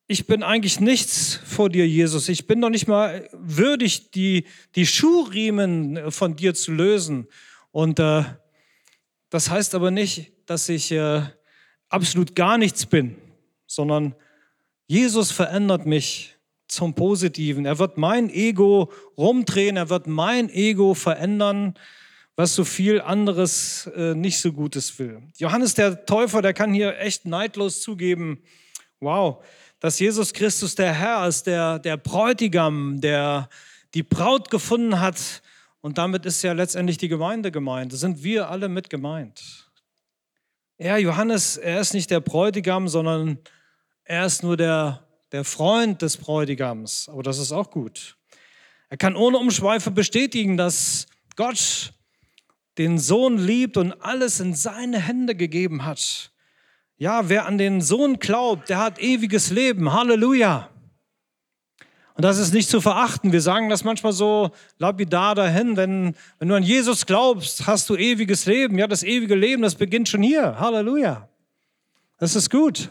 ich 0.06 0.26
bin 0.26 0.42
eigentlich 0.42 0.78
nichts 0.78 1.40
vor 1.44 1.70
dir, 1.70 1.88
Jesus. 1.88 2.28
Ich 2.28 2.46
bin 2.46 2.60
noch 2.60 2.68
nicht 2.70 2.86
mal 2.86 3.28
würdig, 3.32 4.10
die, 4.10 4.44
die 4.74 4.86
Schuhriemen 4.86 6.12
von 6.12 6.36
dir 6.36 6.54
zu 6.54 6.72
lösen. 6.72 7.28
Und 7.70 7.98
äh, 7.98 8.24
das 9.32 9.48
heißt 9.48 9.74
aber 9.74 9.90
nicht, 9.90 10.30
dass 10.44 10.68
ich 10.68 10.92
äh, 10.92 11.22
absolut 11.88 12.36
gar 12.36 12.58
nichts 12.58 12.84
bin, 12.84 13.16
sondern 13.66 14.14
Jesus 14.86 15.32
verändert 15.32 15.86
mich 15.86 16.36
zum 16.68 16.92
Positiven. 16.92 17.64
Er 17.64 17.78
wird 17.78 17.96
mein 17.96 18.28
Ego 18.28 18.92
rumdrehen, 19.16 19.78
er 19.78 19.88
wird 19.88 20.06
mein 20.06 20.50
Ego 20.50 20.92
verändern, 20.92 21.78
was 22.36 22.54
so 22.54 22.62
viel 22.62 23.00
anderes 23.00 23.86
äh, 23.96 24.14
nicht 24.14 24.38
so 24.38 24.52
Gutes 24.52 24.98
will. 24.98 25.22
Johannes 25.38 25.72
der 25.72 26.04
Täufer, 26.04 26.42
der 26.42 26.52
kann 26.52 26.74
hier 26.74 26.98
echt 26.98 27.24
neidlos 27.24 27.80
zugeben, 27.80 28.42
wow, 29.00 29.42
dass 29.80 29.98
Jesus 29.98 30.34
Christus 30.34 30.74
der 30.74 30.92
Herr 30.92 31.26
ist, 31.26 31.46
der, 31.46 31.78
der 31.78 31.96
Bräutigam, 31.96 33.00
der 33.00 33.48
die 33.94 34.02
Braut 34.02 34.50
gefunden 34.50 35.00
hat. 35.00 35.40
Und 35.82 35.98
damit 35.98 36.24
ist 36.24 36.42
ja 36.42 36.52
letztendlich 36.52 36.96
die 36.96 37.08
Gemeinde 37.08 37.50
gemeint. 37.52 37.92
Da 37.92 37.96
sind 37.96 38.22
wir 38.22 38.48
alle 38.48 38.68
mit 38.68 38.88
gemeint. 38.88 39.68
Er, 40.78 40.98
Johannes, 40.98 41.56
er 41.56 41.80
ist 41.80 41.92
nicht 41.92 42.10
der 42.10 42.20
Bräutigam, 42.20 42.88
sondern 42.88 43.38
er 44.04 44.24
ist 44.24 44.42
nur 44.42 44.56
der, 44.56 45.06
der 45.32 45.44
Freund 45.44 46.00
des 46.00 46.16
Bräutigams. 46.16 47.08
Aber 47.08 47.22
das 47.22 47.38
ist 47.38 47.52
auch 47.52 47.70
gut. 47.70 48.16
Er 48.90 48.96
kann 48.96 49.16
ohne 49.16 49.38
Umschweife 49.38 49.90
bestätigen, 49.90 50.56
dass 50.56 51.06
Gott 51.36 51.92
den 52.78 52.98
Sohn 52.98 53.38
liebt 53.38 53.76
und 53.76 53.92
alles 53.92 54.38
in 54.38 54.54
seine 54.54 55.00
Hände 55.00 55.34
gegeben 55.34 55.84
hat. 55.84 56.30
Ja, 56.96 57.28
wer 57.28 57.46
an 57.46 57.58
den 57.58 57.80
Sohn 57.80 58.18
glaubt, 58.18 58.68
der 58.68 58.78
hat 58.78 59.00
ewiges 59.00 59.50
Leben. 59.50 59.92
Halleluja. 59.92 60.71
Und 62.14 62.24
das 62.24 62.38
ist 62.38 62.52
nicht 62.52 62.68
zu 62.68 62.80
verachten. 62.80 63.32
Wir 63.32 63.40
sagen 63.40 63.68
das 63.68 63.84
manchmal 63.84 64.12
so 64.12 64.50
lapidar 64.78 65.34
dahin. 65.34 65.76
Wenn, 65.76 66.14
wenn 66.38 66.48
du 66.48 66.54
an 66.54 66.62
Jesus 66.62 67.06
glaubst, 67.06 67.66
hast 67.66 67.88
du 67.88 67.96
ewiges 67.96 68.46
Leben. 68.46 68.78
Ja, 68.78 68.86
das 68.86 69.02
ewige 69.02 69.34
Leben, 69.34 69.62
das 69.62 69.74
beginnt 69.74 70.08
schon 70.08 70.22
hier. 70.22 70.58
Halleluja. 70.58 71.28
Das 72.18 72.36
ist 72.36 72.50
gut. 72.50 72.90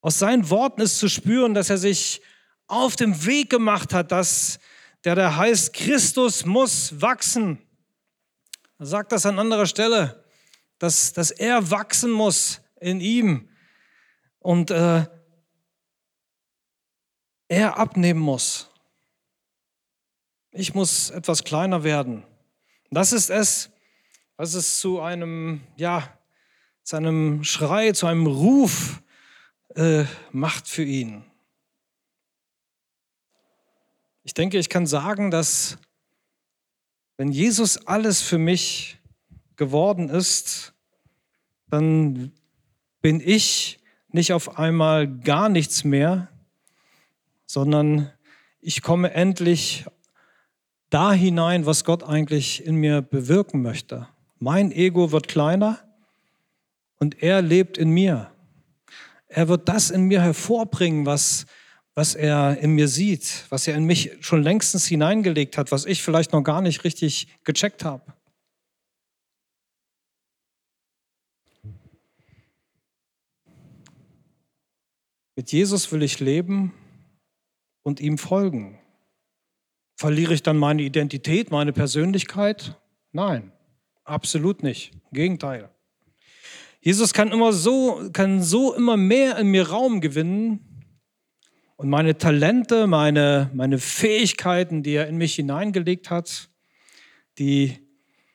Aus 0.00 0.18
seinen 0.18 0.50
Worten 0.50 0.80
ist 0.80 0.98
zu 0.98 1.08
spüren, 1.08 1.54
dass 1.54 1.70
er 1.70 1.78
sich 1.78 2.20
auf 2.66 2.96
dem 2.96 3.24
Weg 3.24 3.50
gemacht 3.50 3.94
hat, 3.94 4.10
dass 4.10 4.58
der 5.04 5.14
da 5.14 5.36
heißt, 5.36 5.72
Christus 5.72 6.44
muss 6.44 7.00
wachsen. 7.00 7.58
Er 8.78 8.86
sagt 8.86 9.12
das 9.12 9.26
an 9.26 9.38
anderer 9.38 9.66
Stelle 9.66 10.22
dass, 10.82 11.12
dass 11.12 11.30
er 11.30 11.70
wachsen 11.70 12.10
muss 12.10 12.60
in 12.80 13.00
ihm 13.00 13.48
und 14.40 14.72
äh, 14.72 15.06
er 17.52 17.76
abnehmen 17.76 18.20
muss. 18.20 18.70
Ich 20.52 20.74
muss 20.74 21.10
etwas 21.10 21.44
kleiner 21.44 21.84
werden. 21.84 22.24
Das 22.90 23.12
ist 23.12 23.28
es, 23.28 23.70
was 24.38 24.54
es 24.54 24.80
zu 24.80 25.02
einem, 25.02 25.60
ja, 25.76 26.18
zu 26.82 26.96
einem 26.96 27.44
Schrei, 27.44 27.92
zu 27.92 28.06
einem 28.06 28.26
Ruf 28.26 29.02
äh, 29.74 30.04
macht 30.30 30.66
für 30.66 30.82
ihn. 30.82 31.24
Ich 34.22 34.32
denke, 34.32 34.58
ich 34.58 34.70
kann 34.70 34.86
sagen, 34.86 35.30
dass 35.30 35.76
wenn 37.18 37.32
Jesus 37.32 37.86
alles 37.86 38.22
für 38.22 38.38
mich 38.38 38.98
geworden 39.56 40.08
ist, 40.08 40.72
dann 41.68 42.32
bin 43.02 43.20
ich 43.20 43.78
nicht 44.08 44.32
auf 44.32 44.58
einmal 44.58 45.06
gar 45.06 45.50
nichts 45.50 45.84
mehr, 45.84 46.31
sondern 47.52 48.10
ich 48.62 48.80
komme 48.80 49.12
endlich 49.12 49.84
da 50.88 51.12
hinein, 51.12 51.66
was 51.66 51.84
Gott 51.84 52.02
eigentlich 52.02 52.64
in 52.64 52.76
mir 52.76 53.02
bewirken 53.02 53.60
möchte. 53.60 54.08
Mein 54.38 54.72
Ego 54.72 55.12
wird 55.12 55.28
kleiner 55.28 55.78
und 56.98 57.22
er 57.22 57.42
lebt 57.42 57.76
in 57.76 57.90
mir. 57.90 58.32
Er 59.28 59.48
wird 59.48 59.68
das 59.68 59.90
in 59.90 60.04
mir 60.04 60.22
hervorbringen, 60.22 61.04
was, 61.04 61.44
was 61.94 62.14
er 62.14 62.56
in 62.58 62.70
mir 62.70 62.88
sieht, 62.88 63.44
was 63.50 63.68
er 63.68 63.76
in 63.76 63.84
mich 63.84 64.12
schon 64.20 64.42
längstens 64.42 64.86
hineingelegt 64.86 65.58
hat, 65.58 65.72
was 65.72 65.84
ich 65.84 66.02
vielleicht 66.02 66.32
noch 66.32 66.42
gar 66.42 66.62
nicht 66.62 66.84
richtig 66.84 67.28
gecheckt 67.44 67.84
habe. 67.84 68.14
Mit 75.36 75.52
Jesus 75.52 75.92
will 75.92 76.02
ich 76.02 76.18
leben 76.18 76.72
und 77.82 78.00
ihm 78.00 78.18
folgen. 78.18 78.78
Verliere 79.96 80.34
ich 80.34 80.42
dann 80.42 80.56
meine 80.56 80.82
Identität, 80.82 81.50
meine 81.50 81.72
Persönlichkeit? 81.72 82.78
Nein, 83.12 83.52
absolut 84.04 84.62
nicht. 84.62 84.92
Im 85.10 85.14
Gegenteil. 85.14 85.70
Jesus 86.80 87.12
kann 87.12 87.30
immer 87.30 87.52
so, 87.52 88.10
kann 88.12 88.42
so 88.42 88.74
immer 88.74 88.96
mehr 88.96 89.38
in 89.38 89.48
mir 89.48 89.68
Raum 89.68 90.00
gewinnen 90.00 90.84
und 91.76 91.88
meine 91.88 92.18
Talente, 92.18 92.86
meine, 92.86 93.50
meine 93.54 93.78
Fähigkeiten, 93.78 94.82
die 94.82 94.94
er 94.94 95.06
in 95.06 95.16
mich 95.16 95.34
hineingelegt 95.34 96.10
hat, 96.10 96.48
die 97.38 97.78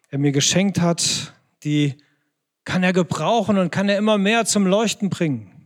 er 0.09 0.19
mir 0.19 0.31
geschenkt 0.31 0.79
hat, 0.79 1.33
die 1.63 1.95
kann 2.63 2.83
er 2.83 2.93
gebrauchen 2.93 3.57
und 3.57 3.71
kann 3.71 3.89
er 3.89 3.97
immer 3.97 4.17
mehr 4.17 4.45
zum 4.45 4.65
Leuchten 4.65 5.09
bringen. 5.09 5.56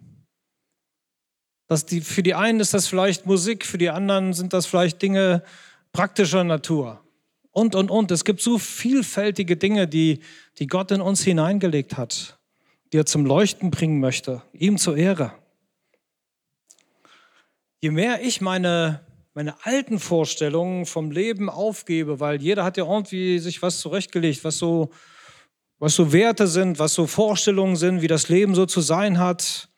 Dass 1.71 1.85
die, 1.85 2.01
für 2.01 2.21
die 2.21 2.35
einen 2.35 2.59
ist 2.59 2.73
das 2.73 2.87
vielleicht 2.87 3.25
Musik, 3.25 3.65
für 3.65 3.77
die 3.77 3.89
anderen 3.89 4.33
sind 4.33 4.51
das 4.51 4.65
vielleicht 4.65 5.01
Dinge 5.01 5.41
praktischer 5.93 6.43
Natur. 6.43 7.01
Und, 7.51 7.75
und, 7.75 7.89
und. 7.89 8.11
Es 8.11 8.25
gibt 8.25 8.41
so 8.41 8.57
vielfältige 8.57 9.55
Dinge, 9.55 9.87
die, 9.87 10.19
die 10.59 10.67
Gott 10.67 10.91
in 10.91 10.99
uns 10.99 11.23
hineingelegt 11.23 11.95
hat, 11.95 12.37
die 12.91 12.97
er 12.97 13.05
zum 13.05 13.25
Leuchten 13.25 13.71
bringen 13.71 14.01
möchte, 14.01 14.41
ihm 14.51 14.77
zur 14.77 14.97
Ehre. 14.97 15.31
Je 17.79 17.91
mehr 17.91 18.21
ich 18.21 18.41
meine, 18.41 19.05
meine 19.33 19.55
alten 19.65 19.97
Vorstellungen 19.97 20.85
vom 20.85 21.09
Leben 21.09 21.49
aufgebe, 21.49 22.19
weil 22.19 22.41
jeder 22.41 22.65
hat 22.65 22.75
ja 22.75 22.83
irgendwie 22.83 23.39
sich 23.39 23.61
was 23.61 23.79
zurechtgelegt, 23.79 24.43
was 24.43 24.57
so, 24.57 24.89
was 25.79 25.95
so 25.95 26.11
Werte 26.11 26.47
sind, 26.47 26.79
was 26.79 26.93
so 26.93 27.07
Vorstellungen 27.07 27.77
sind, 27.77 28.01
wie 28.01 28.09
das 28.09 28.27
Leben 28.27 28.55
so 28.55 28.65
zu 28.65 28.81
sein 28.81 29.19
hat, 29.19 29.70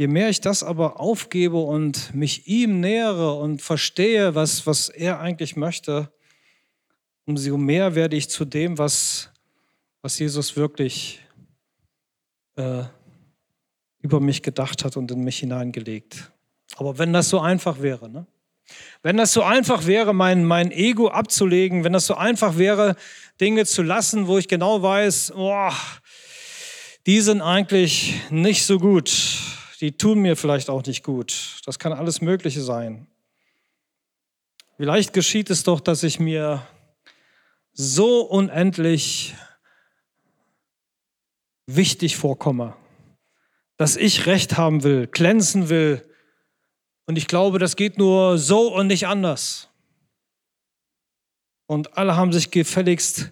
Je 0.00 0.06
mehr 0.06 0.30
ich 0.30 0.40
das 0.40 0.62
aber 0.62 0.98
aufgebe 0.98 1.58
und 1.58 2.14
mich 2.14 2.48
ihm 2.48 2.80
nähere 2.80 3.34
und 3.34 3.60
verstehe, 3.60 4.34
was, 4.34 4.66
was 4.66 4.88
er 4.88 5.20
eigentlich 5.20 5.56
möchte, 5.56 6.10
umso 7.26 7.58
mehr 7.58 7.94
werde 7.94 8.16
ich 8.16 8.30
zu 8.30 8.46
dem, 8.46 8.78
was, 8.78 9.28
was 10.00 10.18
Jesus 10.18 10.56
wirklich 10.56 11.20
äh, 12.56 12.84
über 14.00 14.20
mich 14.20 14.42
gedacht 14.42 14.86
hat 14.86 14.96
und 14.96 15.10
in 15.10 15.22
mich 15.22 15.40
hineingelegt. 15.40 16.32
Aber 16.76 16.96
wenn 16.96 17.12
das 17.12 17.28
so 17.28 17.38
einfach 17.38 17.82
wäre, 17.82 18.08
ne? 18.08 18.26
wenn 19.02 19.18
das 19.18 19.34
so 19.34 19.42
einfach 19.42 19.84
wäre, 19.84 20.14
mein, 20.14 20.46
mein 20.46 20.72
Ego 20.72 21.08
abzulegen, 21.08 21.84
wenn 21.84 21.92
das 21.92 22.06
so 22.06 22.14
einfach 22.14 22.56
wäre, 22.56 22.96
Dinge 23.38 23.66
zu 23.66 23.82
lassen, 23.82 24.28
wo 24.28 24.38
ich 24.38 24.48
genau 24.48 24.80
weiß, 24.80 25.34
oh, 25.36 25.72
die 27.04 27.20
sind 27.20 27.42
eigentlich 27.42 28.14
nicht 28.30 28.64
so 28.64 28.78
gut 28.78 29.49
die 29.80 29.92
tun 29.92 30.20
mir 30.20 30.36
vielleicht 30.36 30.68
auch 30.68 30.84
nicht 30.84 31.02
gut. 31.02 31.60
Das 31.64 31.78
kann 31.78 31.92
alles 31.92 32.20
Mögliche 32.20 32.60
sein. 32.60 33.06
Vielleicht 34.76 35.12
geschieht 35.12 35.50
es 35.50 35.62
doch, 35.62 35.80
dass 35.80 36.02
ich 36.02 36.20
mir 36.20 36.66
so 37.72 38.22
unendlich 38.22 39.34
wichtig 41.66 42.16
vorkomme, 42.16 42.76
dass 43.76 43.96
ich 43.96 44.26
Recht 44.26 44.56
haben 44.56 44.82
will, 44.82 45.06
glänzen 45.06 45.68
will. 45.68 46.06
Und 47.06 47.16
ich 47.16 47.26
glaube, 47.26 47.58
das 47.58 47.76
geht 47.76 47.96
nur 47.98 48.38
so 48.38 48.74
und 48.74 48.88
nicht 48.88 49.06
anders. 49.06 49.68
Und 51.66 51.96
alle 51.96 52.16
haben 52.16 52.32
sich 52.32 52.50
gefälligst 52.50 53.30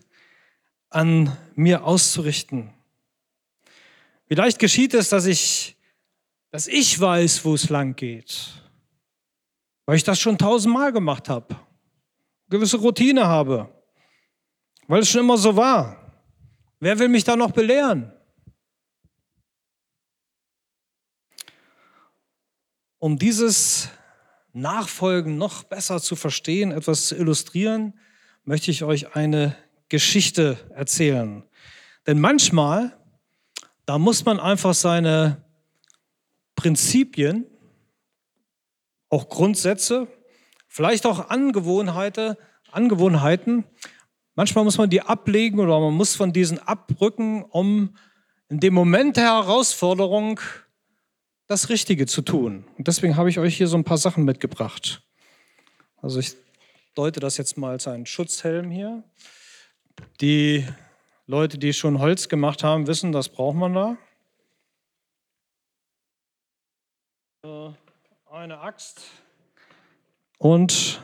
an 0.91 1.37
mir 1.55 1.85
auszurichten. 1.85 2.73
Vielleicht 4.29 4.59
geschieht 4.59 4.95
es, 4.95 5.09
dass 5.09 5.27
ich 5.27 5.78
dass 6.51 6.67
ich 6.67 6.99
weiß, 6.99 7.45
wo 7.45 7.55
es 7.55 7.69
lang 7.69 7.95
geht, 7.95 8.63
weil 9.87 9.97
ich 9.97 10.05
das 10.05 10.19
schon 10.19 10.39
tausendmal 10.39 10.93
gemacht 10.93 11.29
habe, 11.29 11.57
gewisse 12.49 12.79
Routine 12.79 13.27
habe, 13.27 13.73
weil 14.87 15.03
es 15.03 15.11
schon 15.11 15.23
immer 15.23 15.37
so 15.37 15.57
war. 15.57 16.13
Wer 16.81 16.99
will 16.99 17.09
mich 17.09 17.25
da 17.25 17.37
noch 17.37 17.51
belehren? 17.51 18.13
Um 22.99 23.19
dieses 23.19 23.89
Nachfolgen 24.53 25.37
noch 25.39 25.63
besser 25.65 26.01
zu 26.01 26.17
verstehen, 26.17 26.73
etwas 26.73 27.07
zu 27.07 27.17
illustrieren, 27.17 27.99
möchte 28.45 28.71
ich 28.71 28.83
euch 28.83 29.15
eine 29.15 29.57
Geschichte 29.89 30.59
erzählen. 30.75 31.45
Denn 32.07 32.19
manchmal, 32.19 32.99
da 33.87 33.99
muss 33.99 34.25
man 34.25 34.41
einfach 34.41 34.75
seine 34.75 35.45
Prinzipien, 36.59 37.47
auch 39.11 39.29
Grundsätze, 39.29 40.09
vielleicht 40.67 41.07
auch 41.07 41.31
Angewohnheiten, 41.31 42.35
Angewohnheiten, 42.73 43.63
manchmal 44.35 44.65
muss 44.65 44.77
man 44.77 44.91
die 44.91 45.01
ablegen 45.01 45.61
oder 45.61 45.79
man 45.79 45.95
muss 45.95 46.17
von 46.17 46.33
diesen 46.33 46.59
abrücken, 46.59 47.45
um 47.45 47.97
in 48.49 48.59
dem 48.59 48.75
Moment 48.75 49.17
der 49.17 49.27
Herausforderung 49.27 50.41
das 51.47 51.69
Richtige 51.69 52.07
zu 52.07 52.23
tun. 52.23 52.65
Und 52.77 52.89
deswegen 52.89 53.17
habe 53.17 53.31
ich 53.31 53.39
euch 53.39 53.57
hier 53.57 53.69
so 53.69 53.77
ein 53.77 53.85
paar 53.85 53.97
Sachen 53.97 54.25
mitgebracht. 54.25 55.01
Also 56.03 56.19
ich 56.19 56.35
deute 56.97 57.21
das 57.21 57.37
jetzt 57.37 57.57
mal 57.57 57.71
als 57.71 57.87
einen 57.87 58.05
Schutzhelm 58.05 58.73
hier. 58.73 59.05
Die 60.21 60.67
Leute, 61.29 61.57
die 61.57 61.73
schon 61.73 62.01
Holz 62.01 62.29
gemacht 62.29 62.65
haben, 62.65 62.89
wissen, 62.89 63.13
das 63.13 63.29
braucht 63.29 63.57
man 63.57 63.75
da. 63.75 63.97
Eine 67.41 68.59
Axt 68.59 69.01
und 70.39 71.01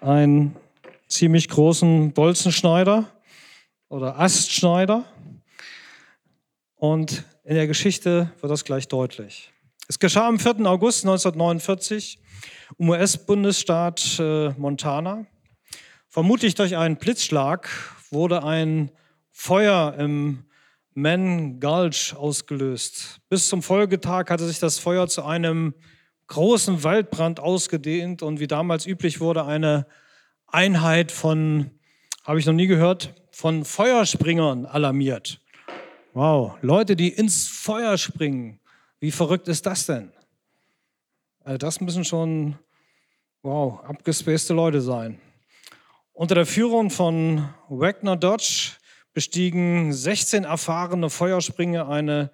einen 0.00 0.54
ziemlich 1.08 1.48
großen 1.48 2.12
Bolzenschneider 2.12 3.10
oder 3.88 4.20
Astschneider. 4.20 5.04
Und 6.76 7.24
in 7.42 7.56
der 7.56 7.66
Geschichte 7.66 8.30
wird 8.40 8.52
das 8.52 8.64
gleich 8.64 8.86
deutlich. 8.86 9.52
Es 9.88 9.98
geschah 9.98 10.28
am 10.28 10.38
4. 10.38 10.64
August 10.64 11.04
1949 11.06 12.20
im 12.78 12.90
US-Bundesstaat 12.90 14.20
äh, 14.20 14.50
Montana. 14.50 15.26
Vermutlich 16.08 16.54
durch 16.54 16.76
einen 16.76 16.98
Blitzschlag 16.98 17.68
wurde 18.12 18.44
ein 18.44 18.92
Feuer 19.32 19.96
im 19.98 20.44
Man 20.94 21.58
Gulch 21.58 22.14
ausgelöst. 22.14 23.20
Bis 23.28 23.48
zum 23.48 23.62
Folgetag 23.62 24.30
hatte 24.30 24.46
sich 24.46 24.60
das 24.60 24.78
Feuer 24.78 25.08
zu 25.08 25.24
einem 25.24 25.74
großen 26.28 26.84
Waldbrand 26.84 27.40
ausgedehnt 27.40 28.22
und 28.22 28.38
wie 28.38 28.46
damals 28.46 28.86
üblich 28.86 29.20
wurde 29.20 29.44
eine 29.44 29.86
Einheit 30.46 31.10
von, 31.10 31.72
habe 32.22 32.38
ich 32.38 32.46
noch 32.46 32.54
nie 32.54 32.68
gehört, 32.68 33.12
von 33.32 33.64
Feuerspringern 33.64 34.66
alarmiert. 34.66 35.40
Wow, 36.12 36.56
Leute, 36.62 36.94
die 36.94 37.08
ins 37.08 37.48
Feuer 37.48 37.98
springen. 37.98 38.60
Wie 39.00 39.10
verrückt 39.10 39.48
ist 39.48 39.66
das 39.66 39.86
denn? 39.86 40.12
Also 41.42 41.58
das 41.58 41.80
müssen 41.80 42.04
schon, 42.04 42.56
wow, 43.42 43.80
abgespacete 43.84 44.54
Leute 44.54 44.80
sein. 44.80 45.20
Unter 46.12 46.36
der 46.36 46.46
Führung 46.46 46.90
von 46.90 47.48
Wagner 47.68 48.16
Dodge 48.16 48.76
bestiegen 49.14 49.92
16 49.92 50.44
erfahrene 50.44 51.08
Feuerspringer 51.08 51.88
eine 51.88 52.30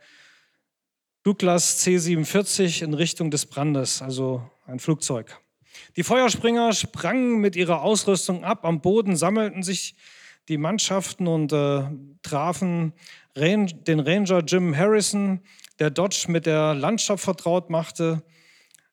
Douglas 1.22 1.78
C-47 1.78 2.82
in 2.82 2.94
Richtung 2.94 3.30
des 3.30 3.44
Brandes, 3.44 4.00
also 4.00 4.50
ein 4.66 4.80
Flugzeug. 4.80 5.38
Die 5.96 6.02
Feuerspringer 6.02 6.72
sprangen 6.72 7.38
mit 7.38 7.56
ihrer 7.56 7.82
Ausrüstung 7.82 8.42
ab. 8.42 8.64
Am 8.64 8.80
Boden 8.80 9.16
sammelten 9.16 9.62
sich 9.62 9.94
die 10.48 10.56
Mannschaften 10.56 11.26
und 11.26 11.52
äh, 11.52 11.84
trafen 12.22 12.94
den 13.36 14.00
Ranger 14.00 14.40
Jim 14.40 14.76
Harrison, 14.76 15.40
der 15.78 15.90
Dodge 15.90 16.24
mit 16.28 16.46
der 16.46 16.74
Landschaft 16.74 17.22
vertraut 17.22 17.70
machte, 17.70 18.22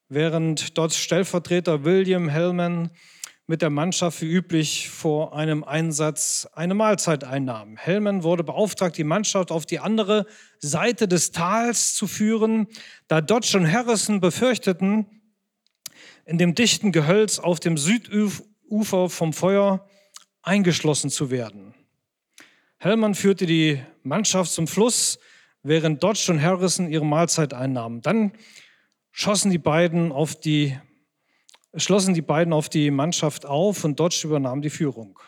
während 0.10 0.78
Dodge 0.78 0.96
Stellvertreter 0.96 1.84
William 1.84 2.30
Hellman 2.30 2.92
mit 3.50 3.62
der 3.62 3.70
Mannschaft 3.70 4.22
wie 4.22 4.30
üblich 4.30 4.90
vor 4.90 5.34
einem 5.34 5.64
Einsatz 5.64 6.50
eine 6.54 6.74
Mahlzeit 6.74 7.24
einnahm. 7.24 7.78
Hellman 7.78 8.24
wurde 8.24 8.44
beauftragt, 8.44 8.98
die 8.98 9.06
Mannschaft 9.06 9.52
auf 9.52 9.66
die 9.66 9.80
andere 9.80 10.26
Seite 10.60 11.08
des 11.08 11.32
Tals 11.32 11.96
zu 11.96 12.08
führen, 12.08 12.68
da 13.08 13.22
Dodge 13.22 13.58
und 13.58 13.72
Harrison 13.72 14.20
befürchteten, 14.20 15.06
in 16.26 16.38
dem 16.38 16.56
dichten 16.56 16.92
Gehölz 16.92 17.40
auf 17.40 17.62
dem 17.62 17.78
Südufer 17.78 19.10
vom 19.10 19.32
Feuer 19.32 19.88
eingeschlossen 20.42 21.10
zu 21.10 21.32
werden. 21.32 21.74
Hellman 22.80 23.16
führte 23.16 23.46
die 23.46 23.82
Mannschaft 24.04 24.52
zum 24.52 24.68
Fluss, 24.68 25.20
während 25.64 26.04
Dodge 26.04 26.32
und 26.32 26.42
Harrison 26.42 26.90
ihre 26.90 27.06
Mahlzeit 27.06 27.54
einnahmen. 27.54 28.02
Dann 28.02 28.34
schossen 29.12 29.52
die 29.52 29.58
beiden 29.58 30.12
auf 30.12 30.36
die, 30.40 30.78
schlossen 31.78 32.14
die 32.14 32.22
beiden 32.22 32.54
auf 32.54 32.70
die 32.70 32.92
Mannschaft 32.92 33.46
auf 33.46 33.84
und 33.84 34.00
Dodge 34.00 34.22
übernahm 34.24 34.62
die 34.62 34.70
Führung. 34.70 35.20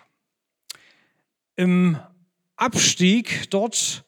Im 1.55 1.99
Abstieg 2.55 3.49
dort 3.49 4.03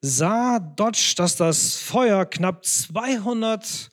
sah 0.00 0.58
Dodge, 0.58 1.14
dass 1.16 1.36
das 1.36 1.76
Feuer 1.78 2.24
knapp 2.26 2.64
200 2.64 3.90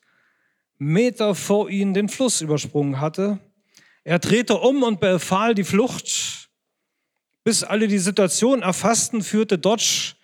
Meter 0.78 1.36
vor 1.36 1.70
ihnen 1.70 1.94
den 1.94 2.10
Fluss 2.10 2.42
übersprungen 2.42 3.00
hatte. 3.00 3.40
Er 4.04 4.20
drehte 4.20 4.58
um 4.58 4.84
und 4.84 5.00
befahl 5.00 5.56
die 5.56 5.64
Flucht. 5.64 6.50
Bis 7.44 7.64
alle 7.64 7.88
die 7.88 8.00
Situation 8.00 8.62
erfassten, 8.62 9.22
führte 9.22 9.58
Dodge 9.58 10.15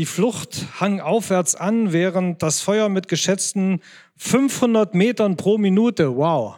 die 0.00 0.06
Flucht 0.06 0.64
hang 0.80 1.00
aufwärts 1.00 1.54
an, 1.54 1.92
während 1.92 2.42
das 2.42 2.62
Feuer 2.62 2.88
mit 2.88 3.06
geschätzten 3.06 3.82
500 4.16 4.94
Metern 4.94 5.36
pro 5.36 5.58
Minute, 5.58 6.16
wow, 6.16 6.56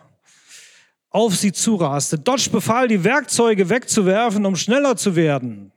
auf 1.11 1.35
sie 1.35 1.51
zuraste. 1.51 2.21
Dodge 2.21 2.51
befahl, 2.51 2.87
die 2.87 3.03
Werkzeuge 3.03 3.69
wegzuwerfen, 3.69 4.47
um 4.47 4.55
schneller 4.55 4.95
zu 4.95 5.17
werden. 5.17 5.73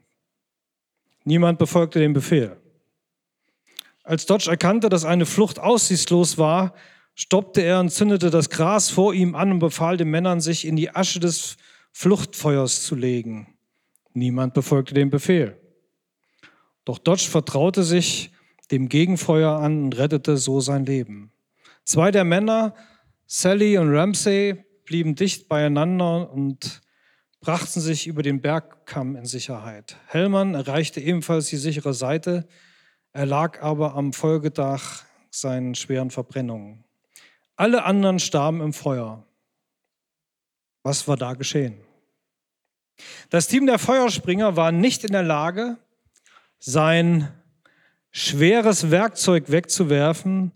Niemand 1.24 1.58
befolgte 1.58 1.98
den 1.98 2.14
Befehl. 2.14 2.56
Als 4.04 4.28
Dodge 4.28 4.52
erkannte, 4.52 4.90
dass 4.90 5.04
eine 5.04 5.26
Flucht 5.26 5.58
aussichtslos 5.58 6.38
war, 6.38 6.76
stoppte 7.16 7.62
er 7.62 7.80
und 7.80 7.90
zündete 7.90 8.30
das 8.30 8.52
Gras 8.52 8.92
vor 8.92 9.16
ihm 9.16 9.34
an 9.34 9.54
und 9.54 9.58
befahl 9.58 9.98
den 9.98 10.12
Männern, 10.12 10.40
sich 10.40 10.68
in 10.68 10.76
die 10.76 10.92
Asche 10.92 11.20
des 11.20 11.58
Fluchtfeuers 11.94 12.84
zu 12.84 12.94
legen. 12.94 13.58
Niemand 14.14 14.54
befolgte 14.54 14.94
den 14.94 15.10
Befehl. 15.10 15.60
Doch 16.86 17.00
Dodge 17.00 17.28
vertraute 17.30 17.84
sich 17.84 18.32
dem 18.72 18.90
Gegenfeuer 18.90 19.60
an 19.60 19.84
und 19.86 19.98
rettete 19.98 20.38
so 20.38 20.60
sein 20.60 20.86
Leben. 20.86 21.32
Zwei 21.84 22.12
der 22.12 22.24
Männer, 22.24 22.74
Sally 23.28 23.78
und 23.78 23.96
Ramsey, 23.96 24.64
blieben 24.86 25.16
dicht 25.16 25.48
beieinander 25.48 26.32
und 26.32 26.82
brachten 27.42 27.82
sich 27.82 28.08
über 28.08 28.24
den 28.24 28.42
Bergkamm 28.42 29.16
in 29.16 29.26
Sicherheit. 29.26 29.98
Hellmann 30.08 30.56
erreichte 30.56 31.00
ebenfalls 31.00 31.48
die 31.48 31.58
sichere 31.58 31.94
Seite, 31.94 32.48
er 33.14 33.26
lag 33.26 33.62
aber 33.62 33.96
am 33.96 34.14
Folgetag 34.14 35.06
seinen 35.30 35.76
schweren 35.76 36.12
Verbrennungen. 36.12 36.84
Alle 37.56 37.84
anderen 37.84 38.20
starben 38.20 38.62
im 38.62 38.74
Feuer. 38.74 39.26
Was 40.84 41.08
war 41.08 41.18
da 41.18 41.34
geschehen? 41.34 41.78
Das 43.30 43.48
Team 43.48 43.66
der 43.66 43.80
Feuerspringer 43.80 44.56
war 44.56 44.72
nicht 44.72 45.04
in 45.04 45.12
der 45.12 45.24
Lage, 45.24 45.78
sein 46.66 47.32
schweres 48.10 48.90
Werkzeug 48.90 49.52
wegzuwerfen, 49.52 50.52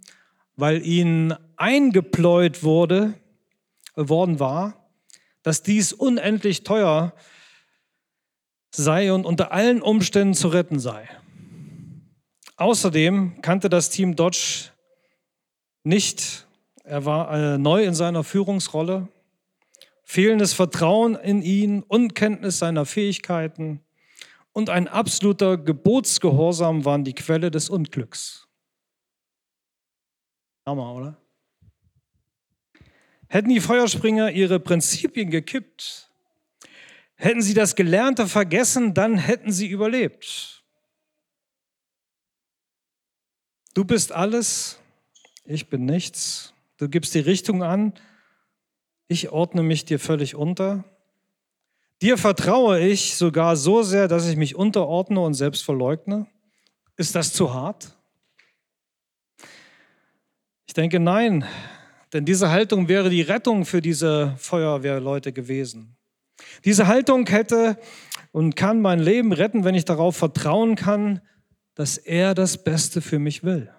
weil 0.56 0.84
ihnen 0.84 1.36
eingepläut 1.56 2.64
wurde, 2.64 3.14
worden 3.96 4.40
war, 4.40 4.90
dass 5.44 5.62
dies 5.62 5.94
unendlich 5.94 6.64
teuer 6.64 7.14
sei 8.72 9.14
und 9.14 9.26
unter 9.26 9.52
allen 9.52 9.84
Umständen 9.84 10.34
zu 10.34 10.48
retten 10.48 10.80
sei. 10.80 11.08
Außerdem 12.58 13.42
kannte 13.44 13.70
das 13.70 13.92
Team 13.92 14.16
Dodge 14.16 14.72
nicht, 15.84 16.48
er 16.84 17.06
war 17.06 17.32
äh, 17.32 17.58
neu 17.60 17.84
in 17.84 17.94
seiner 17.94 18.24
Führungsrolle, 18.24 19.10
fehlendes 20.04 20.54
Vertrauen 20.54 21.16
in 21.16 21.44
ihn, 21.44 21.84
Unkenntnis 21.84 22.58
seiner 22.58 22.88
Fähigkeiten 22.88 23.82
und 24.54 24.70
ein 24.70 24.88
absoluter 24.88 25.58
Gebotsgehorsam 25.58 26.86
waren 26.86 27.04
die 27.04 27.14
Quelle 27.14 27.52
des 27.52 27.70
Unglücks. 27.70 28.48
Hammer, 30.66 30.94
oder? 30.94 31.22
Hätten 33.28 33.50
die 33.50 33.60
Feuerspringer 33.60 34.32
ihre 34.32 34.60
Prinzipien 34.60 35.30
gekippt, 35.30 36.12
hätten 37.16 37.42
sie 37.42 37.54
das 37.54 37.76
Gelernte 37.76 38.28
vergessen, 38.28 38.94
dann 38.94 39.18
hätten 39.18 39.52
sie 39.52 39.68
überlebt. 39.68 40.64
Du 43.76 43.86
bist 43.86 44.12
alles, 44.12 44.80
ich 45.46 45.70
bin 45.70 45.86
nichts. 45.86 46.54
Du 46.78 46.90
gibst 46.90 47.14
die 47.14 47.20
Richtung 47.20 47.62
an, 47.62 47.94
ich 49.08 49.30
ordne 49.30 49.64
mich 49.64 49.86
dir 49.86 50.00
völlig 50.00 50.36
unter. 50.36 50.86
Dir 52.02 52.18
vertraue 52.18 52.80
ich 52.80 53.16
sogar 53.16 53.58
so 53.58 53.84
sehr, 53.84 54.08
dass 54.08 54.28
ich 54.28 54.38
mich 54.38 54.56
unterordne 54.56 55.20
und 55.20 55.34
selbst 55.34 55.64
verleugne. 55.64 56.28
Ist 56.96 57.16
das 57.16 57.34
zu 57.34 57.54
hart? 57.54 57.98
Ich 60.66 60.74
denke, 60.74 61.00
nein, 61.00 61.46
denn 62.14 62.26
diese 62.26 62.52
Haltung 62.52 62.88
wäre 62.88 63.10
die 63.10 63.22
Rettung 63.22 63.66
für 63.66 63.82
diese 63.82 64.36
Feuerwehrleute 64.38 65.34
gewesen. 65.34 65.98
Diese 66.64 66.88
Haltung 66.88 67.28
hätte 67.28 67.78
und 68.32 68.56
kann 68.56 68.82
mein 68.82 69.00
Leben 69.00 69.34
retten, 69.34 69.64
wenn 69.64 69.76
ich 69.76 69.86
darauf 69.86 70.16
vertrauen 70.16 70.76
kann, 70.76 71.22
dass 71.76 71.98
er 71.98 72.34
das 72.34 72.64
Beste 72.64 73.02
für 73.02 73.20
mich 73.20 73.44
will. 73.44 73.74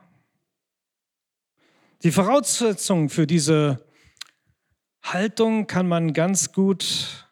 Die 2.03 2.11
Voraussetzung 2.11 3.09
für 3.09 3.27
diese 3.27 3.87
Haltung 5.03 5.67
kann 5.67 5.89
man 5.89 6.13
ganz 6.13 6.53
gut 6.53 7.30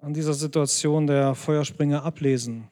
an 0.00 0.14
dieser 0.14 0.34
Situation 0.34 1.06
der 1.06 1.34
Feuerspringer 1.34 2.04
ablesen. 2.04 2.68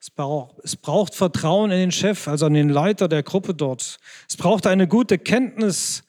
Es 0.00 0.10
braucht, 0.10 0.56
es 0.62 0.76
braucht 0.76 1.14
Vertrauen 1.14 1.70
in 1.70 1.78
den 1.78 1.92
Chef, 1.92 2.28
also 2.28 2.46
an 2.46 2.54
den 2.54 2.68
Leiter 2.68 3.08
der 3.08 3.22
Gruppe 3.22 3.54
dort. 3.54 3.98
Es 4.28 4.36
braucht 4.36 4.66
eine 4.66 4.86
gute 4.86 5.18
Kenntnis 5.18 6.04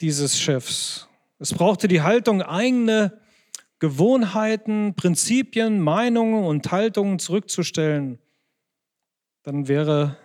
dieses 0.00 0.38
Chefs. 0.38 1.08
Es 1.38 1.52
brauchte 1.52 1.88
die 1.88 2.02
Haltung, 2.02 2.42
eigene 2.42 3.18
Gewohnheiten, 3.78 4.94
Prinzipien, 4.94 5.80
Meinungen 5.80 6.44
und 6.44 6.70
Haltungen 6.70 7.18
zurückzustellen. 7.18 8.18
Dann 9.42 9.68
wäre 9.68 10.16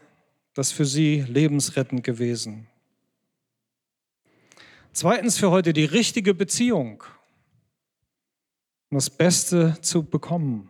das 0.53 0.71
für 0.71 0.85
sie 0.85 1.21
lebensrettend 1.27 2.03
gewesen. 2.03 2.67
Zweitens 4.93 5.37
für 5.37 5.49
heute 5.49 5.71
die 5.71 5.85
richtige 5.85 6.33
Beziehung, 6.33 7.03
um 8.91 8.97
das 8.97 9.09
Beste 9.09 9.77
zu 9.81 10.03
bekommen. 10.03 10.69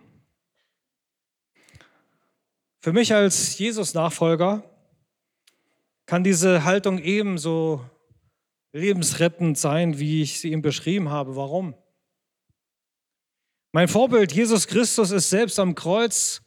Für 2.79 2.93
mich 2.93 3.13
als 3.13 3.57
Jesus-Nachfolger 3.57 4.63
kann 6.05 6.23
diese 6.23 6.63
Haltung 6.63 6.99
ebenso 6.99 7.83
lebensrettend 8.73 9.57
sein, 9.57 9.97
wie 9.97 10.21
ich 10.21 10.39
sie 10.39 10.51
ihm 10.51 10.61
beschrieben 10.61 11.09
habe. 11.09 11.35
Warum? 11.35 11.73
Mein 13.71 13.87
Vorbild 13.87 14.31
Jesus 14.33 14.67
Christus 14.67 15.09
ist 15.09 15.29
selbst 15.29 15.59
am 15.59 15.73
Kreuz 15.73 16.43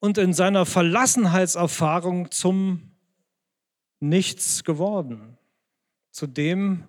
und 0.00 0.16
in 0.16 0.32
seiner 0.32 0.64
Verlassenheitserfahrung 0.64 2.30
zum 2.30 2.90
Nichts 4.00 4.64
geworden. 4.64 5.38
Zu 6.10 6.26
dem, 6.26 6.88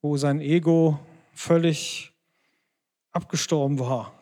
wo 0.00 0.16
sein 0.16 0.40
Ego 0.40 0.98
völlig 1.32 2.15
abgestorben 3.16 3.78
war. 3.78 4.12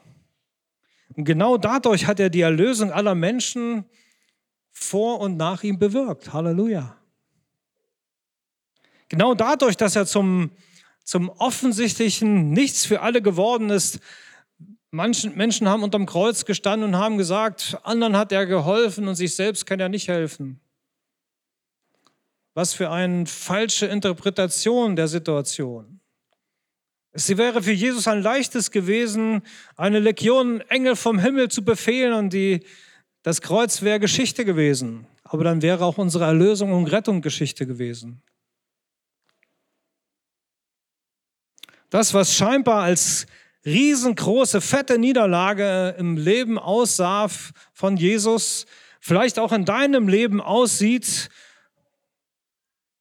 Und 1.17 1.25
genau 1.25 1.59
dadurch 1.59 2.07
hat 2.07 2.21
er 2.21 2.31
die 2.31 2.41
Erlösung 2.41 2.91
aller 2.91 3.15
Menschen 3.15 3.85
vor 4.71 5.21
und 5.21 5.37
nach 5.37 5.63
ihm 5.63 5.79
bewirkt. 5.79 6.33
Halleluja. 6.33 6.97
Genau 9.09 9.35
dadurch, 9.35 9.77
dass 9.77 9.97
er 9.97 10.07
zum, 10.07 10.51
zum 11.05 11.29
offensichtlichen 11.29 12.51
Nichts 12.51 12.87
für 12.87 13.01
alle 13.01 13.21
geworden 13.21 13.71
ist. 13.71 14.01
Manche 14.91 15.31
Menschen 15.31 15.69
haben 15.69 15.83
unterm 15.83 16.07
Kreuz 16.07 16.45
gestanden 16.45 16.91
und 16.91 16.97
haben 16.97 17.19
gesagt, 17.19 17.77
anderen 17.83 18.17
hat 18.17 18.33
er 18.33 18.47
geholfen 18.47 19.07
und 19.09 19.17
sich 19.17 19.35
selbst 19.35 19.67
kann 19.67 19.81
er 19.81 19.89
nicht 19.89 20.09
helfen. 20.09 20.61
Was 22.55 22.73
für 22.73 22.91
eine 22.91 23.27
falsche 23.27 23.87
Interpretation 23.87 24.95
der 24.95 25.09
Situation. 25.09 26.01
Es 27.17 27.29
wäre 27.37 27.63
für 27.63 27.71
Jesus 27.73 28.09
ein 28.09 28.23
leichtes 28.23 28.73
gewesen, 28.73 29.43
eine 29.77 30.01
Legion 30.01 30.61
Engel 30.63 30.97
vom 30.97 31.21
Himmel 31.21 31.49
zu 31.49 31.65
befehlen 31.65 32.13
und 32.13 32.33
die, 32.33 32.67
das 33.23 33.41
Kreuz 33.41 33.83
wäre 33.83 34.01
Geschichte 34.01 34.45
gewesen. 34.45 35.07
Aber 35.23 35.45
dann 35.45 35.63
wäre 35.63 35.85
auch 35.85 35.97
unsere 35.97 36.25
Erlösung 36.25 36.73
und 36.73 36.89
Rettung 36.89 37.23
Geschichte 37.23 37.69
gewesen. 37.69 38.21
Das, 41.89 42.15
was 42.15 42.35
scheinbar 42.35 42.83
als 42.83 43.27
riesengroße, 43.65 44.61
fette 44.61 44.99
Niederlage 44.99 45.95
im 45.97 46.17
Leben 46.17 46.59
aussah 46.59 47.29
von 47.73 47.97
Jesus, 47.97 48.67
vielleicht 48.99 49.39
auch 49.39 49.53
in 49.53 49.65
deinem 49.65 50.09
Leben 50.09 50.41
aussieht, 50.41 51.31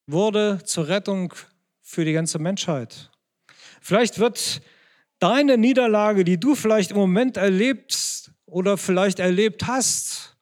wurde 0.06 0.60
zur 0.64 0.86
Rettung 0.86 1.34
für 1.82 2.04
die 2.04 2.12
ganze 2.12 2.38
Menschheit. 2.38 3.10
Vielleicht 3.84 4.18
wird 4.18 4.62
deine 5.18 5.58
Niederlage, 5.58 6.24
die 6.24 6.40
du 6.40 6.54
vielleicht 6.54 6.92
im 6.92 6.96
Moment 6.96 7.36
erlebst 7.36 8.32
oder 8.46 8.78
vielleicht 8.78 9.18
erlebt 9.18 9.66
hast, 9.66 10.38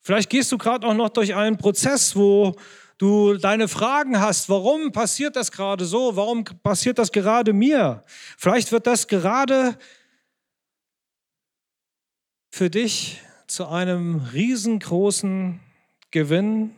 vielleicht 0.00 0.28
gehst 0.28 0.50
du 0.50 0.58
gerade 0.58 0.84
auch 0.84 0.94
noch 0.94 1.10
durch 1.10 1.36
einen 1.36 1.56
Prozess, 1.56 2.16
wo 2.16 2.56
du 2.98 3.34
deine 3.34 3.68
Fragen 3.68 4.18
hast, 4.18 4.48
warum 4.48 4.90
passiert 4.90 5.36
das 5.36 5.52
gerade 5.52 5.84
so, 5.84 6.16
warum 6.16 6.42
passiert 6.42 6.98
das 6.98 7.12
gerade 7.12 7.52
mir? 7.52 8.02
Vielleicht 8.36 8.72
wird 8.72 8.88
das 8.88 9.06
gerade 9.06 9.78
für 12.50 12.70
dich 12.70 13.22
zu 13.46 13.68
einem 13.68 14.16
riesengroßen 14.32 15.60
Gewinn 16.10 16.74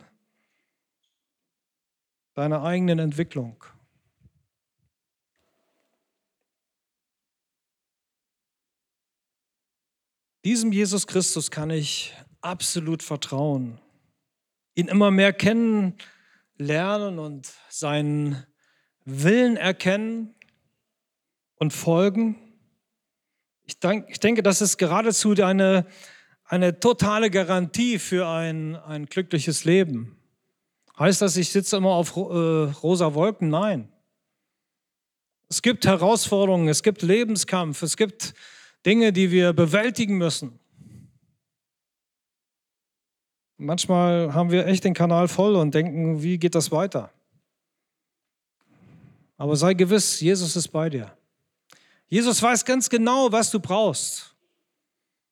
deiner 2.35 2.61
eigenen 2.61 2.99
Entwicklung. 2.99 3.55
Diesem 10.43 10.71
Jesus 10.71 11.07
Christus 11.07 11.51
kann 11.51 11.69
ich 11.69 12.13
absolut 12.41 13.03
vertrauen 13.03 13.79
ihn 14.75 14.87
immer 14.87 15.11
mehr 15.11 15.33
kennenlernen 15.33 17.19
und 17.19 17.51
seinen 17.69 18.45
Willen 19.05 19.57
erkennen 19.57 20.35
und 21.55 21.73
folgen. 21.73 22.35
Ich, 23.65 23.79
denk, 23.79 24.09
ich 24.09 24.19
denke, 24.19 24.43
das 24.43 24.61
ist 24.61 24.77
geradezu 24.77 25.31
eine, 25.31 25.85
eine 26.45 26.79
totale 26.79 27.29
Garantie 27.29 27.99
für 27.99 28.27
ein, 28.27 28.75
ein 28.75 29.05
glückliches 29.05 29.65
Leben. 29.65 30.17
Heißt 30.97 31.21
das, 31.21 31.37
ich 31.37 31.49
sitze 31.49 31.77
immer 31.77 31.91
auf 31.91 32.15
äh, 32.15 32.19
rosa 32.19 33.13
Wolken? 33.13 33.49
Nein. 33.49 33.91
Es 35.49 35.61
gibt 35.61 35.85
Herausforderungen, 35.85 36.69
es 36.69 36.81
gibt 36.81 37.01
Lebenskampf, 37.01 37.81
es 37.81 37.97
gibt 37.97 38.33
Dinge, 38.85 39.13
die 39.13 39.31
wir 39.31 39.53
bewältigen 39.53 40.17
müssen. 40.17 40.59
Manchmal 43.57 44.33
haben 44.33 44.49
wir 44.49 44.65
echt 44.65 44.83
den 44.83 44.95
Kanal 44.95 45.27
voll 45.27 45.55
und 45.55 45.75
denken, 45.75 46.23
wie 46.23 46.39
geht 46.39 46.55
das 46.55 46.71
weiter? 46.71 47.11
Aber 49.37 49.55
sei 49.55 49.73
gewiss, 49.73 50.19
Jesus 50.19 50.55
ist 50.55 50.69
bei 50.69 50.89
dir. 50.89 51.15
Jesus 52.07 52.41
weiß 52.41 52.65
ganz 52.65 52.89
genau, 52.89 53.31
was 53.31 53.51
du 53.51 53.59
brauchst. 53.59 54.35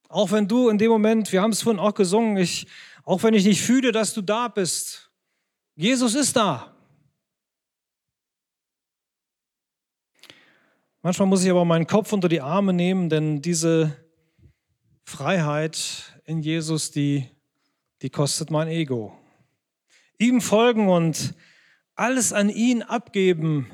Auch 0.08 0.32
wenn 0.32 0.48
du 0.48 0.70
in 0.70 0.78
dem 0.78 0.90
Moment, 0.90 1.32
wir 1.32 1.42
haben 1.42 1.52
es 1.52 1.62
vorhin 1.62 1.80
auch 1.80 1.94
gesungen, 1.94 2.38
ich, 2.38 2.68
auch 3.04 3.22
wenn 3.24 3.34
ich 3.34 3.46
nicht 3.46 3.62
fühle, 3.62 3.92
dass 3.92 4.14
du 4.14 4.22
da 4.22 4.48
bist, 4.48 5.12
Jesus 5.76 6.16
ist 6.16 6.36
da. 6.36 6.76
Manchmal 11.02 11.28
muss 11.28 11.44
ich 11.44 11.50
aber 11.50 11.66
meinen 11.66 11.88
Kopf 11.88 12.12
unter 12.14 12.28
die 12.28 12.42
Arme 12.42 12.74
nehmen, 12.74 13.10
denn 13.10 13.42
diese 13.42 13.96
Freiheit 15.04 16.22
in 16.26 16.42
Jesus, 16.42 16.92
die 16.92 17.30
die 18.02 18.10
kostet 18.10 18.50
mein 18.50 18.68
Ego. 18.68 19.18
Ihm 20.18 20.42
folgen 20.42 20.90
und 20.90 21.36
alles 21.96 22.34
an 22.34 22.50
ihn 22.50 22.82
abgeben, 22.82 23.72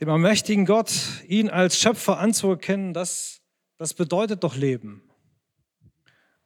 dem 0.00 0.10
allmächtigen 0.10 0.66
Gott, 0.66 0.92
ihn 1.26 1.48
als 1.48 1.78
Schöpfer 1.78 2.18
anzuerkennen, 2.18 2.92
das, 2.92 3.40
das 3.78 3.94
bedeutet 3.94 4.44
doch 4.44 4.56
Leben. 4.56 5.02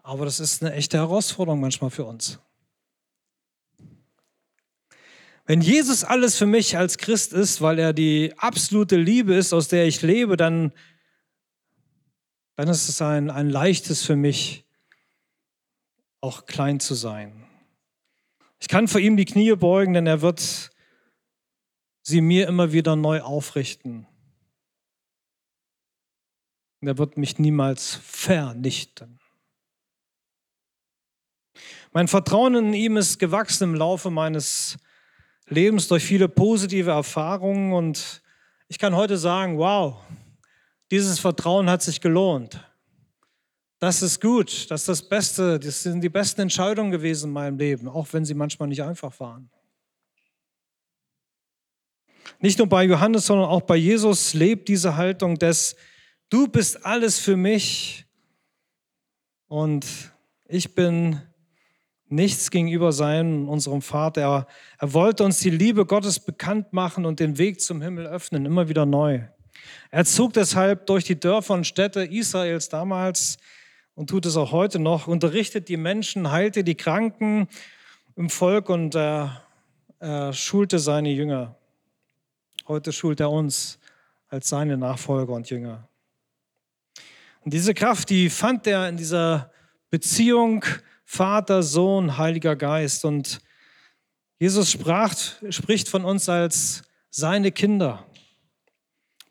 Aber 0.03 0.25
das 0.25 0.41
ist 0.41 0.63
eine 0.63 0.75
echte 0.75 0.99
Herausforderung 0.99 1.61
manchmal 1.61 1.91
für 1.91 2.05
uns. 2.05 2.39
Wenn 5.51 5.63
Jesus 5.63 6.05
alles 6.05 6.39
für 6.39 6.47
mich 6.47 6.79
als 6.79 6.97
Christ 6.97 7.33
ist, 7.33 7.61
weil 7.61 7.81
er 7.81 7.93
die 7.93 8.33
absolute 8.37 8.95
Liebe 8.97 9.35
ist, 9.35 9.53
aus 9.53 9.67
der 9.67 9.85
ich 9.85 10.01
lebe, 10.01 10.37
dann, 10.37 10.73
dann 12.55 12.69
ist 12.69 12.89
es 12.89 13.03
ein, 13.03 13.31
ein 13.31 13.51
leichtes 13.51 14.05
für 14.05 14.15
mich, 14.15 14.65
auch 16.21 16.47
klein 16.47 16.79
zu 16.79 16.95
sein. 16.95 17.49
Ich 18.61 18.69
kann 18.69 18.87
vor 18.87 19.01
ihm 19.01 19.17
die 19.17 19.25
Knie 19.25 19.57
beugen, 19.57 19.93
denn 19.93 20.07
er 20.07 20.23
wird 20.23 20.71
sie 22.03 22.21
mir 22.21 22.47
immer 22.47 22.71
wieder 22.71 22.95
neu 22.95 23.21
aufrichten. 23.21 24.07
Er 26.81 26.97
wird 26.97 27.17
mich 27.17 27.41
niemals 27.41 27.97
vernichten. 27.97 29.19
Mein 31.93 32.07
Vertrauen 32.07 32.55
in 32.55 32.73
ihm 32.73 32.97
ist 32.97 33.19
gewachsen 33.19 33.65
im 33.65 33.75
Laufe 33.75 34.11
meines 34.11 34.75
Lebens 34.75 34.90
durch 35.89 36.05
viele 36.05 36.29
positive 36.29 36.91
Erfahrungen 36.91 37.73
und 37.73 38.23
ich 38.69 38.79
kann 38.79 38.95
heute 38.95 39.19
sagen, 39.19 39.59
wow, 39.59 39.97
dieses 40.91 41.19
Vertrauen 41.19 41.69
hat 41.69 41.83
sich 41.83 42.01
gelohnt. 42.01 42.65
Das 43.81 44.03
ist 44.03 44.21
gut, 44.21 44.71
das 44.71 44.83
ist 44.83 44.89
das 44.89 45.09
Beste, 45.09 45.59
das 45.59 45.83
sind 45.83 46.03
die 46.03 46.09
besten 46.09 46.43
Entscheidungen 46.43 46.91
gewesen 46.91 47.29
in 47.29 47.33
meinem 47.33 47.59
Leben, 47.59 47.89
auch 47.89 48.07
wenn 48.13 48.25
sie 48.25 48.35
manchmal 48.35 48.69
nicht 48.69 48.83
einfach 48.83 49.19
waren. 49.19 49.51
Nicht 52.39 52.59
nur 52.59 52.69
bei 52.69 52.85
Johannes, 52.85 53.27
sondern 53.27 53.49
auch 53.49 53.63
bei 53.63 53.77
Jesus 53.77 54.35
lebt 54.35 54.69
diese 54.69 54.97
Haltung 54.97 55.37
des, 55.37 55.75
du 56.29 56.47
bist 56.47 56.85
alles 56.85 57.19
für 57.19 57.37
mich 57.37 58.07
und 59.49 59.87
ich 60.47 60.75
bin 60.75 61.21
nichts 62.11 62.51
gegenüber 62.51 62.93
sein, 62.93 63.49
unserem 63.49 63.83
Vater. 63.83 64.21
Er, 64.21 64.47
er 64.79 64.93
wollte 64.93 65.25
uns 65.25 65.39
die 65.39 65.51
Liebe 65.51 65.87
Gottes 65.87 66.19
bekannt 66.21 66.73
machen 66.73 67.07
und 67.07 67.21
den 67.21 67.39
Weg 67.39 67.61
zum 67.61 67.81
Himmel 67.81 68.07
öffnen, 68.07 68.47
immer 68.47 68.69
wieder 68.69 68.85
neu. 68.85 69.21
Er 69.91 70.05
zog 70.05 70.33
deshalb 70.33 70.87
durch 70.87 71.05
die 71.05 71.19
Dörfer 71.19 71.55
und 71.55 71.67
Städte 71.67 72.03
Israels 72.03 72.69
damals 72.69 73.39
und 73.95 74.11
tut 74.11 74.27
es 74.27 74.37
auch 74.37 74.53
heute 74.53 74.79
noch, 74.79 75.07
unterrichtet 75.07 75.69
die 75.69 75.77
Menschen, 75.77 76.31
heilte 76.31 76.65
die 76.65 76.75
Kranken 76.75 77.49
im 78.17 78.31
Volk 78.31 78.69
und 78.69 78.95
er, 78.95 79.43
er 79.99 80.33
schulte 80.33 80.79
seine 80.79 81.11
Jünger. 81.11 81.57
Heute 82.67 82.93
schult 82.93 83.21
er 83.21 83.31
uns 83.31 83.79
als 84.29 84.49
seine 84.49 84.77
Nachfolger 84.77 85.33
und 85.33 85.51
Jünger. 85.51 85.89
Und 87.43 87.55
diese 87.55 87.75
Kraft, 87.75 88.11
die 88.11 88.31
fand 88.31 88.67
er 88.67 88.89
in 88.89 88.97
dieser 88.97 89.51
Beziehung 89.91 90.65
Vater, 91.13 91.65
Sohn, 91.65 92.19
Heiliger 92.19 92.55
Geist. 92.55 93.05
Und 93.05 93.41
Jesus 94.39 94.71
sprach, 94.71 95.13
spricht 95.51 95.89
von 95.89 96.05
uns 96.05 96.29
als 96.29 96.83
seine 97.11 97.51
Kinder. 97.51 98.07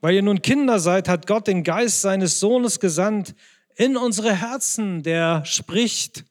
Weil 0.01 0.15
ihr 0.15 0.21
nun 0.21 0.41
Kinder 0.41 0.79
seid, 0.79 1.07
hat 1.07 1.25
Gott 1.25 1.47
den 1.47 1.63
Geist 1.63 2.01
seines 2.01 2.41
Sohnes 2.41 2.81
gesandt 2.81 3.33
in 3.77 3.95
unsere 3.95 4.35
Herzen, 4.35 5.03
der 5.03 5.45
spricht, 5.45 6.25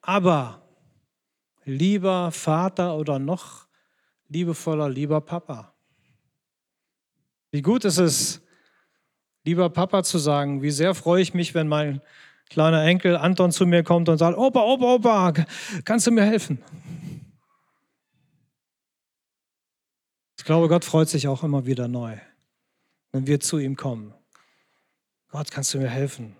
aber 0.00 0.68
lieber 1.64 2.32
Vater 2.32 2.96
oder 2.96 3.20
noch 3.20 3.68
liebevoller, 4.26 4.88
lieber 4.88 5.20
Papa. 5.20 5.76
Wie 7.52 7.62
gut 7.62 7.84
ist 7.84 7.98
es, 7.98 8.40
lieber 9.44 9.70
Papa 9.70 10.02
zu 10.02 10.18
sagen, 10.18 10.60
wie 10.60 10.72
sehr 10.72 10.96
freue 10.96 11.22
ich 11.22 11.34
mich, 11.34 11.54
wenn 11.54 11.68
mein 11.68 12.02
kleiner 12.48 12.82
Enkel 12.84 13.16
Anton 13.16 13.52
zu 13.52 13.66
mir 13.66 13.82
kommt 13.82 14.08
und 14.08 14.18
sagt, 14.18 14.36
Opa, 14.36 14.60
Opa, 14.60 14.94
Opa, 14.94 15.32
kannst 15.84 16.06
du 16.06 16.10
mir 16.10 16.24
helfen? 16.24 16.62
Ich 20.38 20.44
glaube, 20.44 20.68
Gott 20.68 20.84
freut 20.84 21.08
sich 21.08 21.28
auch 21.28 21.42
immer 21.42 21.66
wieder 21.66 21.88
neu, 21.88 22.16
wenn 23.12 23.26
wir 23.26 23.40
zu 23.40 23.58
ihm 23.58 23.76
kommen. 23.76 24.14
Gott, 25.28 25.50
kannst 25.50 25.74
du 25.74 25.78
mir 25.78 25.90
helfen? 25.90 26.36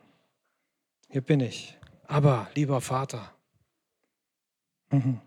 Hier 1.11 1.21
bin 1.21 1.41
ich. 1.41 1.77
Aber, 2.07 2.49
lieber 2.55 2.81
Vater. 2.81 3.35
Mhm. 4.91 5.21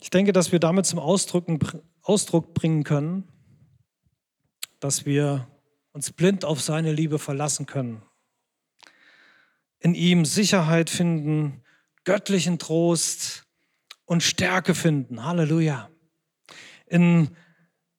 Ich 0.00 0.10
denke, 0.10 0.32
dass 0.32 0.50
wir 0.50 0.58
damit 0.58 0.86
zum 0.86 0.98
Ausdruck, 0.98 1.46
Ausdruck 2.02 2.54
bringen 2.54 2.82
können, 2.82 3.28
dass 4.80 5.06
wir 5.06 5.46
uns 5.92 6.12
blind 6.12 6.44
auf 6.44 6.60
seine 6.60 6.92
Liebe 6.92 7.18
verlassen 7.18 7.66
können, 7.66 8.02
in 9.78 9.94
ihm 9.94 10.24
Sicherheit 10.24 10.90
finden, 10.90 11.62
göttlichen 12.04 12.58
Trost 12.58 13.44
und 14.04 14.22
Stärke 14.22 14.74
finden. 14.74 15.24
Halleluja. 15.24 15.90
In 16.86 17.36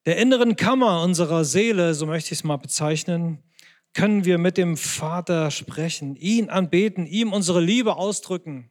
der 0.05 0.17
inneren 0.17 0.55
Kammer 0.55 1.03
unserer 1.03 1.45
Seele, 1.45 1.93
so 1.93 2.05
möchte 2.05 2.33
ich 2.33 2.39
es 2.39 2.43
mal 2.43 2.57
bezeichnen, 2.57 3.43
können 3.93 4.25
wir 4.25 4.37
mit 4.37 4.57
dem 4.57 4.77
Vater 4.77 5.51
sprechen, 5.51 6.15
ihn 6.15 6.49
anbeten, 6.49 7.05
ihm 7.05 7.33
unsere 7.33 7.61
Liebe 7.61 7.95
ausdrücken, 7.97 8.69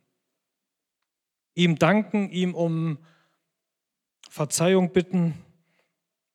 ihm 1.54 1.78
danken, 1.78 2.30
ihm 2.30 2.54
um 2.54 2.98
Verzeihung 4.30 4.92
bitten 4.92 5.35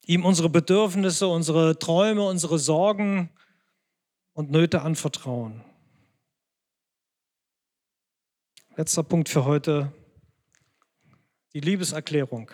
ihm 0.06 0.26
unsere 0.26 0.50
Bedürfnisse, 0.50 1.28
unsere 1.28 1.80
Träume, 1.80 2.26
unsere 2.28 2.60
Sorgen 2.60 3.30
und 4.34 4.52
Nöte 4.52 4.82
anvertrauen. 4.82 5.64
Letzter 8.76 9.04
Punkt 9.04 9.30
für 9.30 9.46
heute, 9.46 9.92
die 11.54 11.62
Liebeserklärung. 11.62 12.52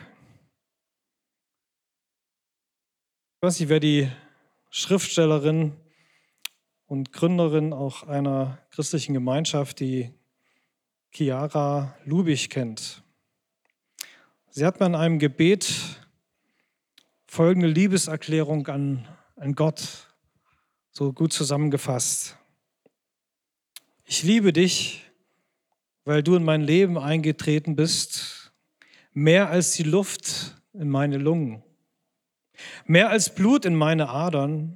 Ich 3.35 3.41
weiß 3.41 3.59
nicht, 3.59 3.69
wer 3.69 3.79
die 3.79 4.11
Schriftstellerin 4.69 5.75
und 6.85 7.11
Gründerin 7.11 7.73
auch 7.73 8.03
einer 8.03 8.59
christlichen 8.69 9.13
Gemeinschaft, 9.13 9.79
die 9.79 10.13
Chiara 11.11 11.97
Lubich 12.05 12.49
kennt. 12.49 13.03
Sie 14.51 14.65
hat 14.65 14.79
mir 14.79 14.85
in 14.85 14.95
einem 14.95 15.17
Gebet 15.17 16.00
folgende 17.31 17.69
Liebeserklärung 17.69 18.67
an, 18.67 19.07
an 19.37 19.55
Gott 19.55 20.13
so 20.91 21.13
gut 21.13 21.31
zusammengefasst. 21.31 22.35
Ich 24.03 24.23
liebe 24.23 24.51
dich, 24.51 25.09
weil 26.03 26.23
du 26.23 26.35
in 26.35 26.43
mein 26.43 26.59
Leben 26.59 26.97
eingetreten 26.97 27.77
bist, 27.77 28.51
mehr 29.13 29.49
als 29.49 29.71
die 29.71 29.83
Luft 29.83 30.61
in 30.73 30.89
meine 30.89 31.17
Lungen, 31.17 31.63
mehr 32.85 33.09
als 33.09 33.33
Blut 33.33 33.63
in 33.63 33.75
meine 33.75 34.09
Adern. 34.09 34.75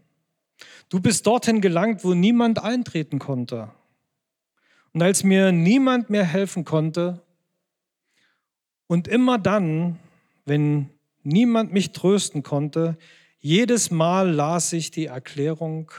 Du 0.88 1.02
bist 1.02 1.28
dorthin 1.28 1.60
gelangt, 1.60 2.06
wo 2.06 2.13
niemand 2.13 2.63
eintreten 2.63 3.20
konnte. 3.20 3.70
Und 4.94 5.02
als 5.02 5.26
mir 5.26 5.52
niemand 5.52 6.10
mehr 6.10 6.24
helfen 6.24 6.63
konnte, 6.63 7.22
und 8.88 9.10
immer 9.10 9.39
dann, 9.39 10.00
wenn 10.46 10.95
niemand 11.26 11.74
mich 11.74 11.92
trösten 11.92 12.44
konnte, 12.44 12.98
jedes 13.40 13.92
Mal 13.92 14.32
las 14.32 14.74
ich 14.74 14.92
die 14.92 15.06
Erklärung 15.06 15.92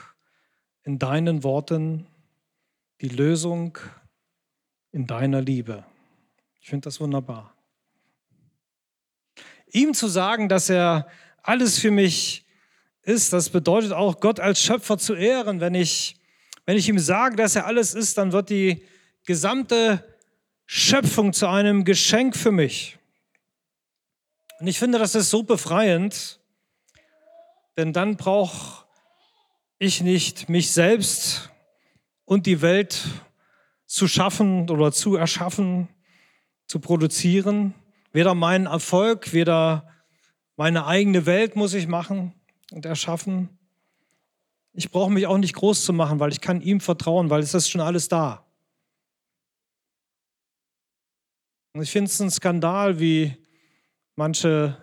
in 0.85 0.99
deinen 0.99 1.43
Worten, 1.45 2.07
die 3.01 3.09
Lösung 3.09 3.79
in 4.93 5.07
deiner 5.07 5.43
Liebe. 5.43 5.85
Ich 6.61 6.69
finde 6.69 6.87
das 6.87 7.01
wunderbar. 7.01 7.55
Ihm 9.73 9.95
zu 9.95 10.09
sagen, 10.09 10.49
dass 10.49 10.71
er 10.71 11.09
alles 11.43 11.79
für 11.79 11.91
mich 11.91 12.47
ist, 13.03 13.33
das 13.33 13.51
bedeutet 13.51 13.93
auch, 13.93 14.21
Gott 14.21 14.41
als 14.41 14.61
Schöpfer 14.61 14.99
zu 14.99 15.15
ehren. 15.15 15.61
Wenn 15.61 15.75
ich, 15.75 16.17
wenn 16.65 16.77
ich 16.77 16.89
ihm 16.89 16.99
sage, 16.99 17.37
dass 17.37 17.55
er 17.55 17.67
alles 17.67 17.95
ist, 17.95 18.19
dann 18.19 18.33
wird 18.33 18.51
die 18.51 18.83
gesamte 19.25 20.05
Schöpfung 20.67 21.33
zu 21.33 21.49
einem 21.49 21.85
Geschenk 21.85 22.37
für 22.37 22.51
mich. 22.51 22.96
Und 24.59 24.67
ich 24.69 24.79
finde, 24.79 24.99
das 24.99 25.15
ist 25.15 25.31
so 25.31 25.43
befreiend, 25.43 26.41
denn 27.77 27.93
dann 27.93 28.17
brauche 28.17 28.87
ich 29.79 30.01
nicht 30.03 30.49
mich 30.49 30.73
selbst 30.73 31.51
und 32.25 32.47
die 32.47 32.63
Welt 32.63 33.05
zu 33.85 34.09
schaffen 34.09 34.71
oder 34.71 34.93
zu 34.93 35.17
erschaffen, 35.17 35.89
zu 36.67 36.81
produzieren. 36.81 37.75
Weder 38.13 38.35
meinen 38.35 38.67
Erfolg, 38.67 39.35
weder 39.35 39.93
meine 40.57 40.87
eigene 40.87 41.27
Welt 41.27 41.55
muss 41.55 41.75
ich 41.75 41.87
machen 41.87 42.33
und 42.73 42.87
erschaffen. 42.87 43.51
Ich 44.73 44.91
brauche 44.91 45.11
mich 45.11 45.27
auch 45.27 45.39
nicht 45.39 45.55
groß 45.55 45.85
zu 45.85 45.93
machen, 45.93 46.19
weil 46.19 46.33
ich 46.33 46.41
kann 46.41 46.63
ihm 46.63 46.81
vertrauen, 46.81 47.29
weil 47.29 47.43
es 47.43 47.53
ist 47.53 47.69
schon 47.69 47.83
alles 47.83 48.09
da. 48.09 48.47
Und 51.75 51.83
ich 51.83 51.91
finde 51.91 52.11
es 52.11 52.21
ein 52.21 52.31
Skandal, 52.31 52.99
wie 52.99 53.37
manche 54.17 54.77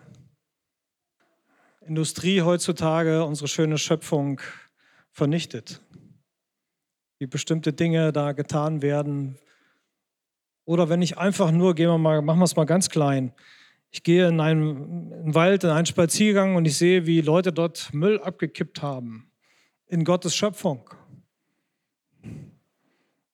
Industrie 1.81 2.41
heutzutage 2.41 3.25
unsere 3.25 3.47
schöne 3.47 3.77
Schöpfung 3.77 4.39
vernichtet. 5.11 5.81
Wie 7.19 7.27
bestimmte 7.27 7.73
Dinge 7.73 8.13
da 8.13 8.31
getan 8.31 8.81
werden. 8.81 9.37
Oder 10.65 10.87
wenn 10.87 11.01
ich 11.01 11.17
einfach 11.17 11.51
nur, 11.51 11.75
gehen 11.75 11.89
wir 11.89 11.97
mal, 11.97 12.21
machen 12.21 12.39
wir 12.39 12.45
es 12.45 12.55
mal 12.55 12.65
ganz 12.65 12.89
klein. 12.89 13.33
Ich 13.91 14.03
gehe 14.03 14.27
in 14.27 14.39
einen, 14.39 15.11
in 15.11 15.13
einen 15.13 15.35
Wald, 15.35 15.63
in 15.63 15.69
einen 15.69 15.85
Spaziergang 15.85 16.55
und 16.55 16.65
ich 16.65 16.77
sehe, 16.77 17.05
wie 17.05 17.21
Leute 17.21 17.51
dort 17.51 17.93
Müll 17.93 18.19
abgekippt 18.21 18.81
haben. 18.81 19.31
In 19.87 20.03
Gottes 20.03 20.35
Schöpfung. 20.35 20.89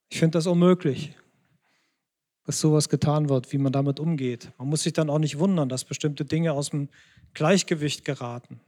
Ich 0.10 0.20
finde 0.20 0.38
das 0.38 0.48
unmöglich 0.48 1.16
dass 2.50 2.62
sowas 2.62 2.90
getan 2.90 3.30
wird, 3.30 3.54
wie 3.54 3.60
man 3.60 3.72
damit 3.72 4.00
umgeht. 4.00 4.50
Man 4.58 4.70
muss 4.70 4.82
sich 4.82 4.94
dann 4.94 5.12
auch 5.12 5.20
nicht 5.20 5.38
wundern, 5.38 5.70
dass 5.70 5.86
bestimmte 5.86 6.26
Dinge 6.26 6.54
aus 6.54 6.72
dem 6.72 6.90
Gleichgewicht 7.36 8.04
geraten. 8.04 8.60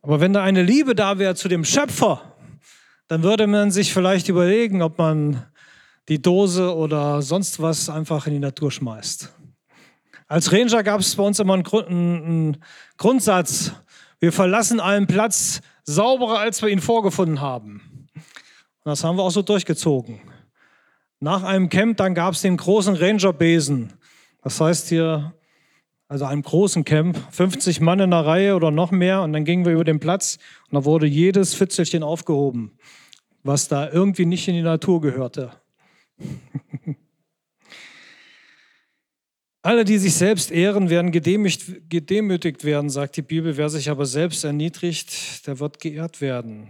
Aber 0.00 0.18
wenn 0.18 0.32
da 0.32 0.42
eine 0.42 0.64
Liebe 0.64 0.96
da 0.96 1.20
wäre 1.20 1.36
zu 1.36 1.46
dem 1.46 1.64
Schöpfer, 1.64 2.34
dann 3.06 3.22
würde 3.22 3.46
man 3.46 3.70
sich 3.70 3.94
vielleicht 3.94 4.28
überlegen, 4.28 4.82
ob 4.82 4.98
man 4.98 5.46
die 6.08 6.20
Dose 6.20 6.74
oder 6.74 7.22
sonst 7.22 7.62
was 7.62 7.88
einfach 7.88 8.26
in 8.26 8.32
die 8.32 8.40
Natur 8.40 8.72
schmeißt. 8.72 9.32
Als 10.26 10.50
Ranger 10.50 10.82
gab 10.82 10.98
es 10.98 11.14
bei 11.14 11.22
uns 11.22 11.38
immer 11.38 11.54
einen, 11.54 11.62
Grund, 11.62 11.86
einen 11.86 12.64
Grundsatz, 12.96 13.70
wir 14.18 14.32
verlassen 14.32 14.80
einen 14.80 15.06
Platz 15.06 15.60
sauberer, 15.84 16.40
als 16.40 16.62
wir 16.62 16.68
ihn 16.68 16.80
vorgefunden 16.80 17.40
haben. 17.40 18.08
Und 18.16 18.90
das 18.90 19.04
haben 19.04 19.16
wir 19.16 19.22
auch 19.22 19.30
so 19.30 19.42
durchgezogen. 19.42 20.31
Nach 21.22 21.44
einem 21.44 21.68
Camp, 21.68 21.98
dann 21.98 22.16
gab 22.16 22.34
es 22.34 22.42
den 22.42 22.56
großen 22.56 22.96
Ranger-Besen. 22.96 23.92
Das 24.42 24.60
heißt 24.60 24.88
hier, 24.88 25.32
also 26.08 26.24
einem 26.24 26.42
großen 26.42 26.84
Camp, 26.84 27.16
50 27.30 27.80
Mann 27.80 28.00
in 28.00 28.10
der 28.10 28.26
Reihe 28.26 28.56
oder 28.56 28.72
noch 28.72 28.90
mehr. 28.90 29.22
Und 29.22 29.32
dann 29.32 29.44
gingen 29.44 29.64
wir 29.64 29.72
über 29.72 29.84
den 29.84 30.00
Platz 30.00 30.40
und 30.68 30.74
da 30.74 30.84
wurde 30.84 31.06
jedes 31.06 31.54
Fitzelchen 31.54 32.02
aufgehoben, 32.02 32.72
was 33.44 33.68
da 33.68 33.88
irgendwie 33.88 34.24
nicht 34.24 34.48
in 34.48 34.56
die 34.56 34.62
Natur 34.62 35.00
gehörte. 35.00 35.52
Alle, 39.62 39.84
die 39.84 39.98
sich 39.98 40.14
selbst 40.14 40.50
ehren, 40.50 40.90
werden 40.90 41.12
gedemütigt, 41.12 41.88
gedemütigt 41.88 42.64
werden, 42.64 42.90
sagt 42.90 43.16
die 43.16 43.22
Bibel. 43.22 43.56
Wer 43.56 43.68
sich 43.68 43.90
aber 43.90 44.06
selbst 44.06 44.42
erniedrigt, 44.42 45.46
der 45.46 45.60
wird 45.60 45.78
geehrt 45.78 46.20
werden. 46.20 46.66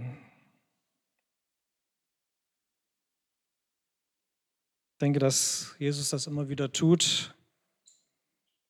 Denke, 5.03 5.19
dass 5.19 5.75
Jesus 5.81 6.11
das 6.11 6.29
immer 6.29 6.49
wieder 6.49 6.73
tut. 6.73 7.35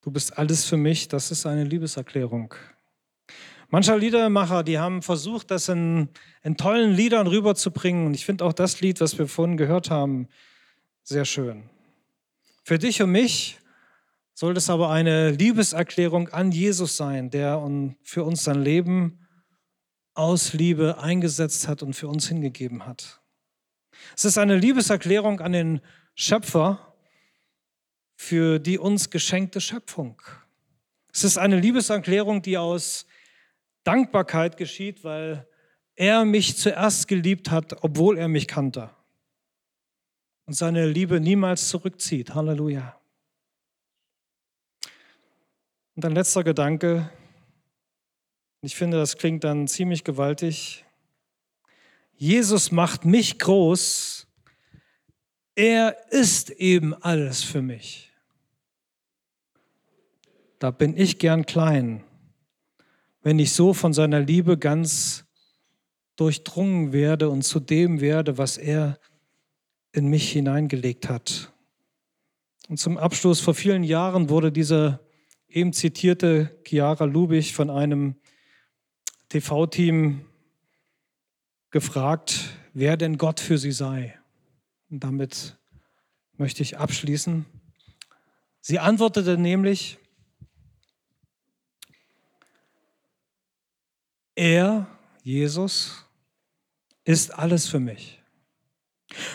Du 0.01 0.09
bist 0.09 0.35
alles 0.35 0.65
für 0.65 0.77
mich, 0.77 1.07
das 1.07 1.29
ist 1.29 1.45
eine 1.45 1.63
Liebeserklärung. 1.63 2.55
Mancher 3.69 3.97
Liedermacher, 3.97 4.63
die 4.63 4.79
haben 4.79 5.03
versucht, 5.03 5.51
das 5.51 5.69
in, 5.69 6.09
in 6.41 6.57
tollen 6.57 6.91
Liedern 6.91 7.27
rüberzubringen. 7.27 8.07
Und 8.07 8.15
ich 8.15 8.25
finde 8.25 8.45
auch 8.45 8.53
das 8.53 8.81
Lied, 8.81 8.99
was 8.99 9.17
wir 9.17 9.27
vorhin 9.27 9.57
gehört 9.57 9.91
haben, 9.91 10.27
sehr 11.03 11.25
schön. 11.25 11.69
Für 12.63 12.79
dich 12.79 13.01
und 13.01 13.11
mich 13.11 13.59
soll 14.33 14.57
es 14.57 14.69
aber 14.71 14.89
eine 14.89 15.31
Liebeserklärung 15.31 16.29
an 16.29 16.51
Jesus 16.51 16.97
sein, 16.97 17.29
der 17.29 17.61
für 18.01 18.23
uns 18.23 18.43
sein 18.43 18.61
Leben 18.63 19.19
aus 20.15 20.53
Liebe 20.53 20.97
eingesetzt 20.99 21.67
hat 21.67 21.83
und 21.83 21.93
für 21.93 22.07
uns 22.07 22.27
hingegeben 22.27 22.87
hat. 22.87 23.21
Es 24.15 24.25
ist 24.25 24.39
eine 24.39 24.57
Liebeserklärung 24.57 25.39
an 25.39 25.51
den 25.51 25.81
Schöpfer 26.15 26.93
für 28.15 28.59
die 28.59 28.77
uns 28.77 29.09
geschenkte 29.09 29.59
Schöpfung. 29.59 30.21
Es 31.11 31.23
ist 31.23 31.37
eine 31.37 31.59
Liebeserklärung, 31.59 32.41
die 32.41 32.57
aus 32.57 33.05
Dankbarkeit 33.83 34.57
geschieht, 34.57 35.03
weil 35.03 35.47
er 35.95 36.25
mich 36.25 36.57
zuerst 36.57 37.07
geliebt 37.07 37.51
hat, 37.51 37.83
obwohl 37.83 38.17
er 38.17 38.27
mich 38.27 38.47
kannte. 38.47 38.89
Und 40.45 40.53
seine 40.53 40.87
Liebe 40.87 41.19
niemals 41.19 41.69
zurückzieht. 41.69 42.33
Halleluja. 42.33 42.99
Und 45.95 46.05
ein 46.05 46.13
letzter 46.13 46.43
Gedanke, 46.43 47.09
ich 48.61 48.75
finde, 48.75 48.97
das 48.97 49.17
klingt 49.17 49.43
dann 49.43 49.67
ziemlich 49.67 50.03
gewaltig. 50.03 50.85
Jesus 52.15 52.71
macht 52.71 53.05
mich 53.05 53.37
groß. 53.37 54.22
Er 55.55 56.11
ist 56.11 56.49
eben 56.49 56.93
alles 56.95 57.43
für 57.43 57.61
mich. 57.61 58.11
Da 60.57 60.71
bin 60.71 60.97
ich 60.97 61.19
gern 61.19 61.45
klein, 61.45 62.03
wenn 63.21 63.37
ich 63.37 63.51
so 63.53 63.73
von 63.73 63.93
seiner 63.93 64.19
Liebe 64.19 64.57
ganz 64.57 65.25
durchdrungen 66.15 66.93
werde 66.93 67.29
und 67.29 67.43
zu 67.43 67.59
dem 67.59 68.01
werde, 68.01 68.37
was 68.37 68.57
er 68.57 68.99
in 69.91 70.07
mich 70.07 70.31
hineingelegt 70.31 71.09
hat. 71.09 71.51
Und 72.69 72.77
zum 72.77 72.97
Abschluss, 72.97 73.39
vor 73.39 73.53
vielen 73.53 73.83
Jahren 73.83 74.29
wurde 74.29 74.51
dieser 74.51 75.01
eben 75.47 75.73
zitierte 75.73 76.57
Chiara 76.65 77.05
Lubich 77.05 77.53
von 77.53 77.69
einem 77.69 78.15
TV-Team 79.29 80.25
gefragt, 81.69 82.55
wer 82.73 82.97
denn 82.97 83.17
Gott 83.17 83.39
für 83.39 83.57
sie 83.57 83.71
sei. 83.71 84.17
Und 84.93 84.99
damit 84.99 85.57
möchte 86.37 86.61
ich 86.61 86.77
abschließen. 86.77 87.47
Sie 88.61 88.77
antwortete 88.77 89.39
nämlich, 89.39 89.97
er, 94.35 94.85
Jesus, 95.23 96.05
ist 97.05 97.33
alles 97.33 97.67
für 97.67 97.79
mich. 97.79 98.21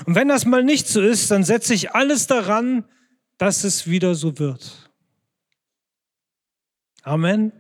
Und 0.07 0.15
wenn 0.15 0.29
das 0.29 0.45
mal 0.45 0.63
nicht 0.63 0.87
so 0.87 1.03
ist, 1.03 1.29
dann 1.33 1.43
setze 1.43 1.75
ich 1.75 1.91
alles 1.91 2.29
daran, 2.29 2.85
dass 3.37 3.65
es 3.65 3.89
wieder 3.89 4.15
so 4.15 4.39
wird. 4.39 4.93
Amen. 7.03 7.51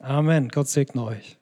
Amen. 0.00 0.48
Gott 0.48 0.68
segne 0.68 1.04
euch. 1.04 1.37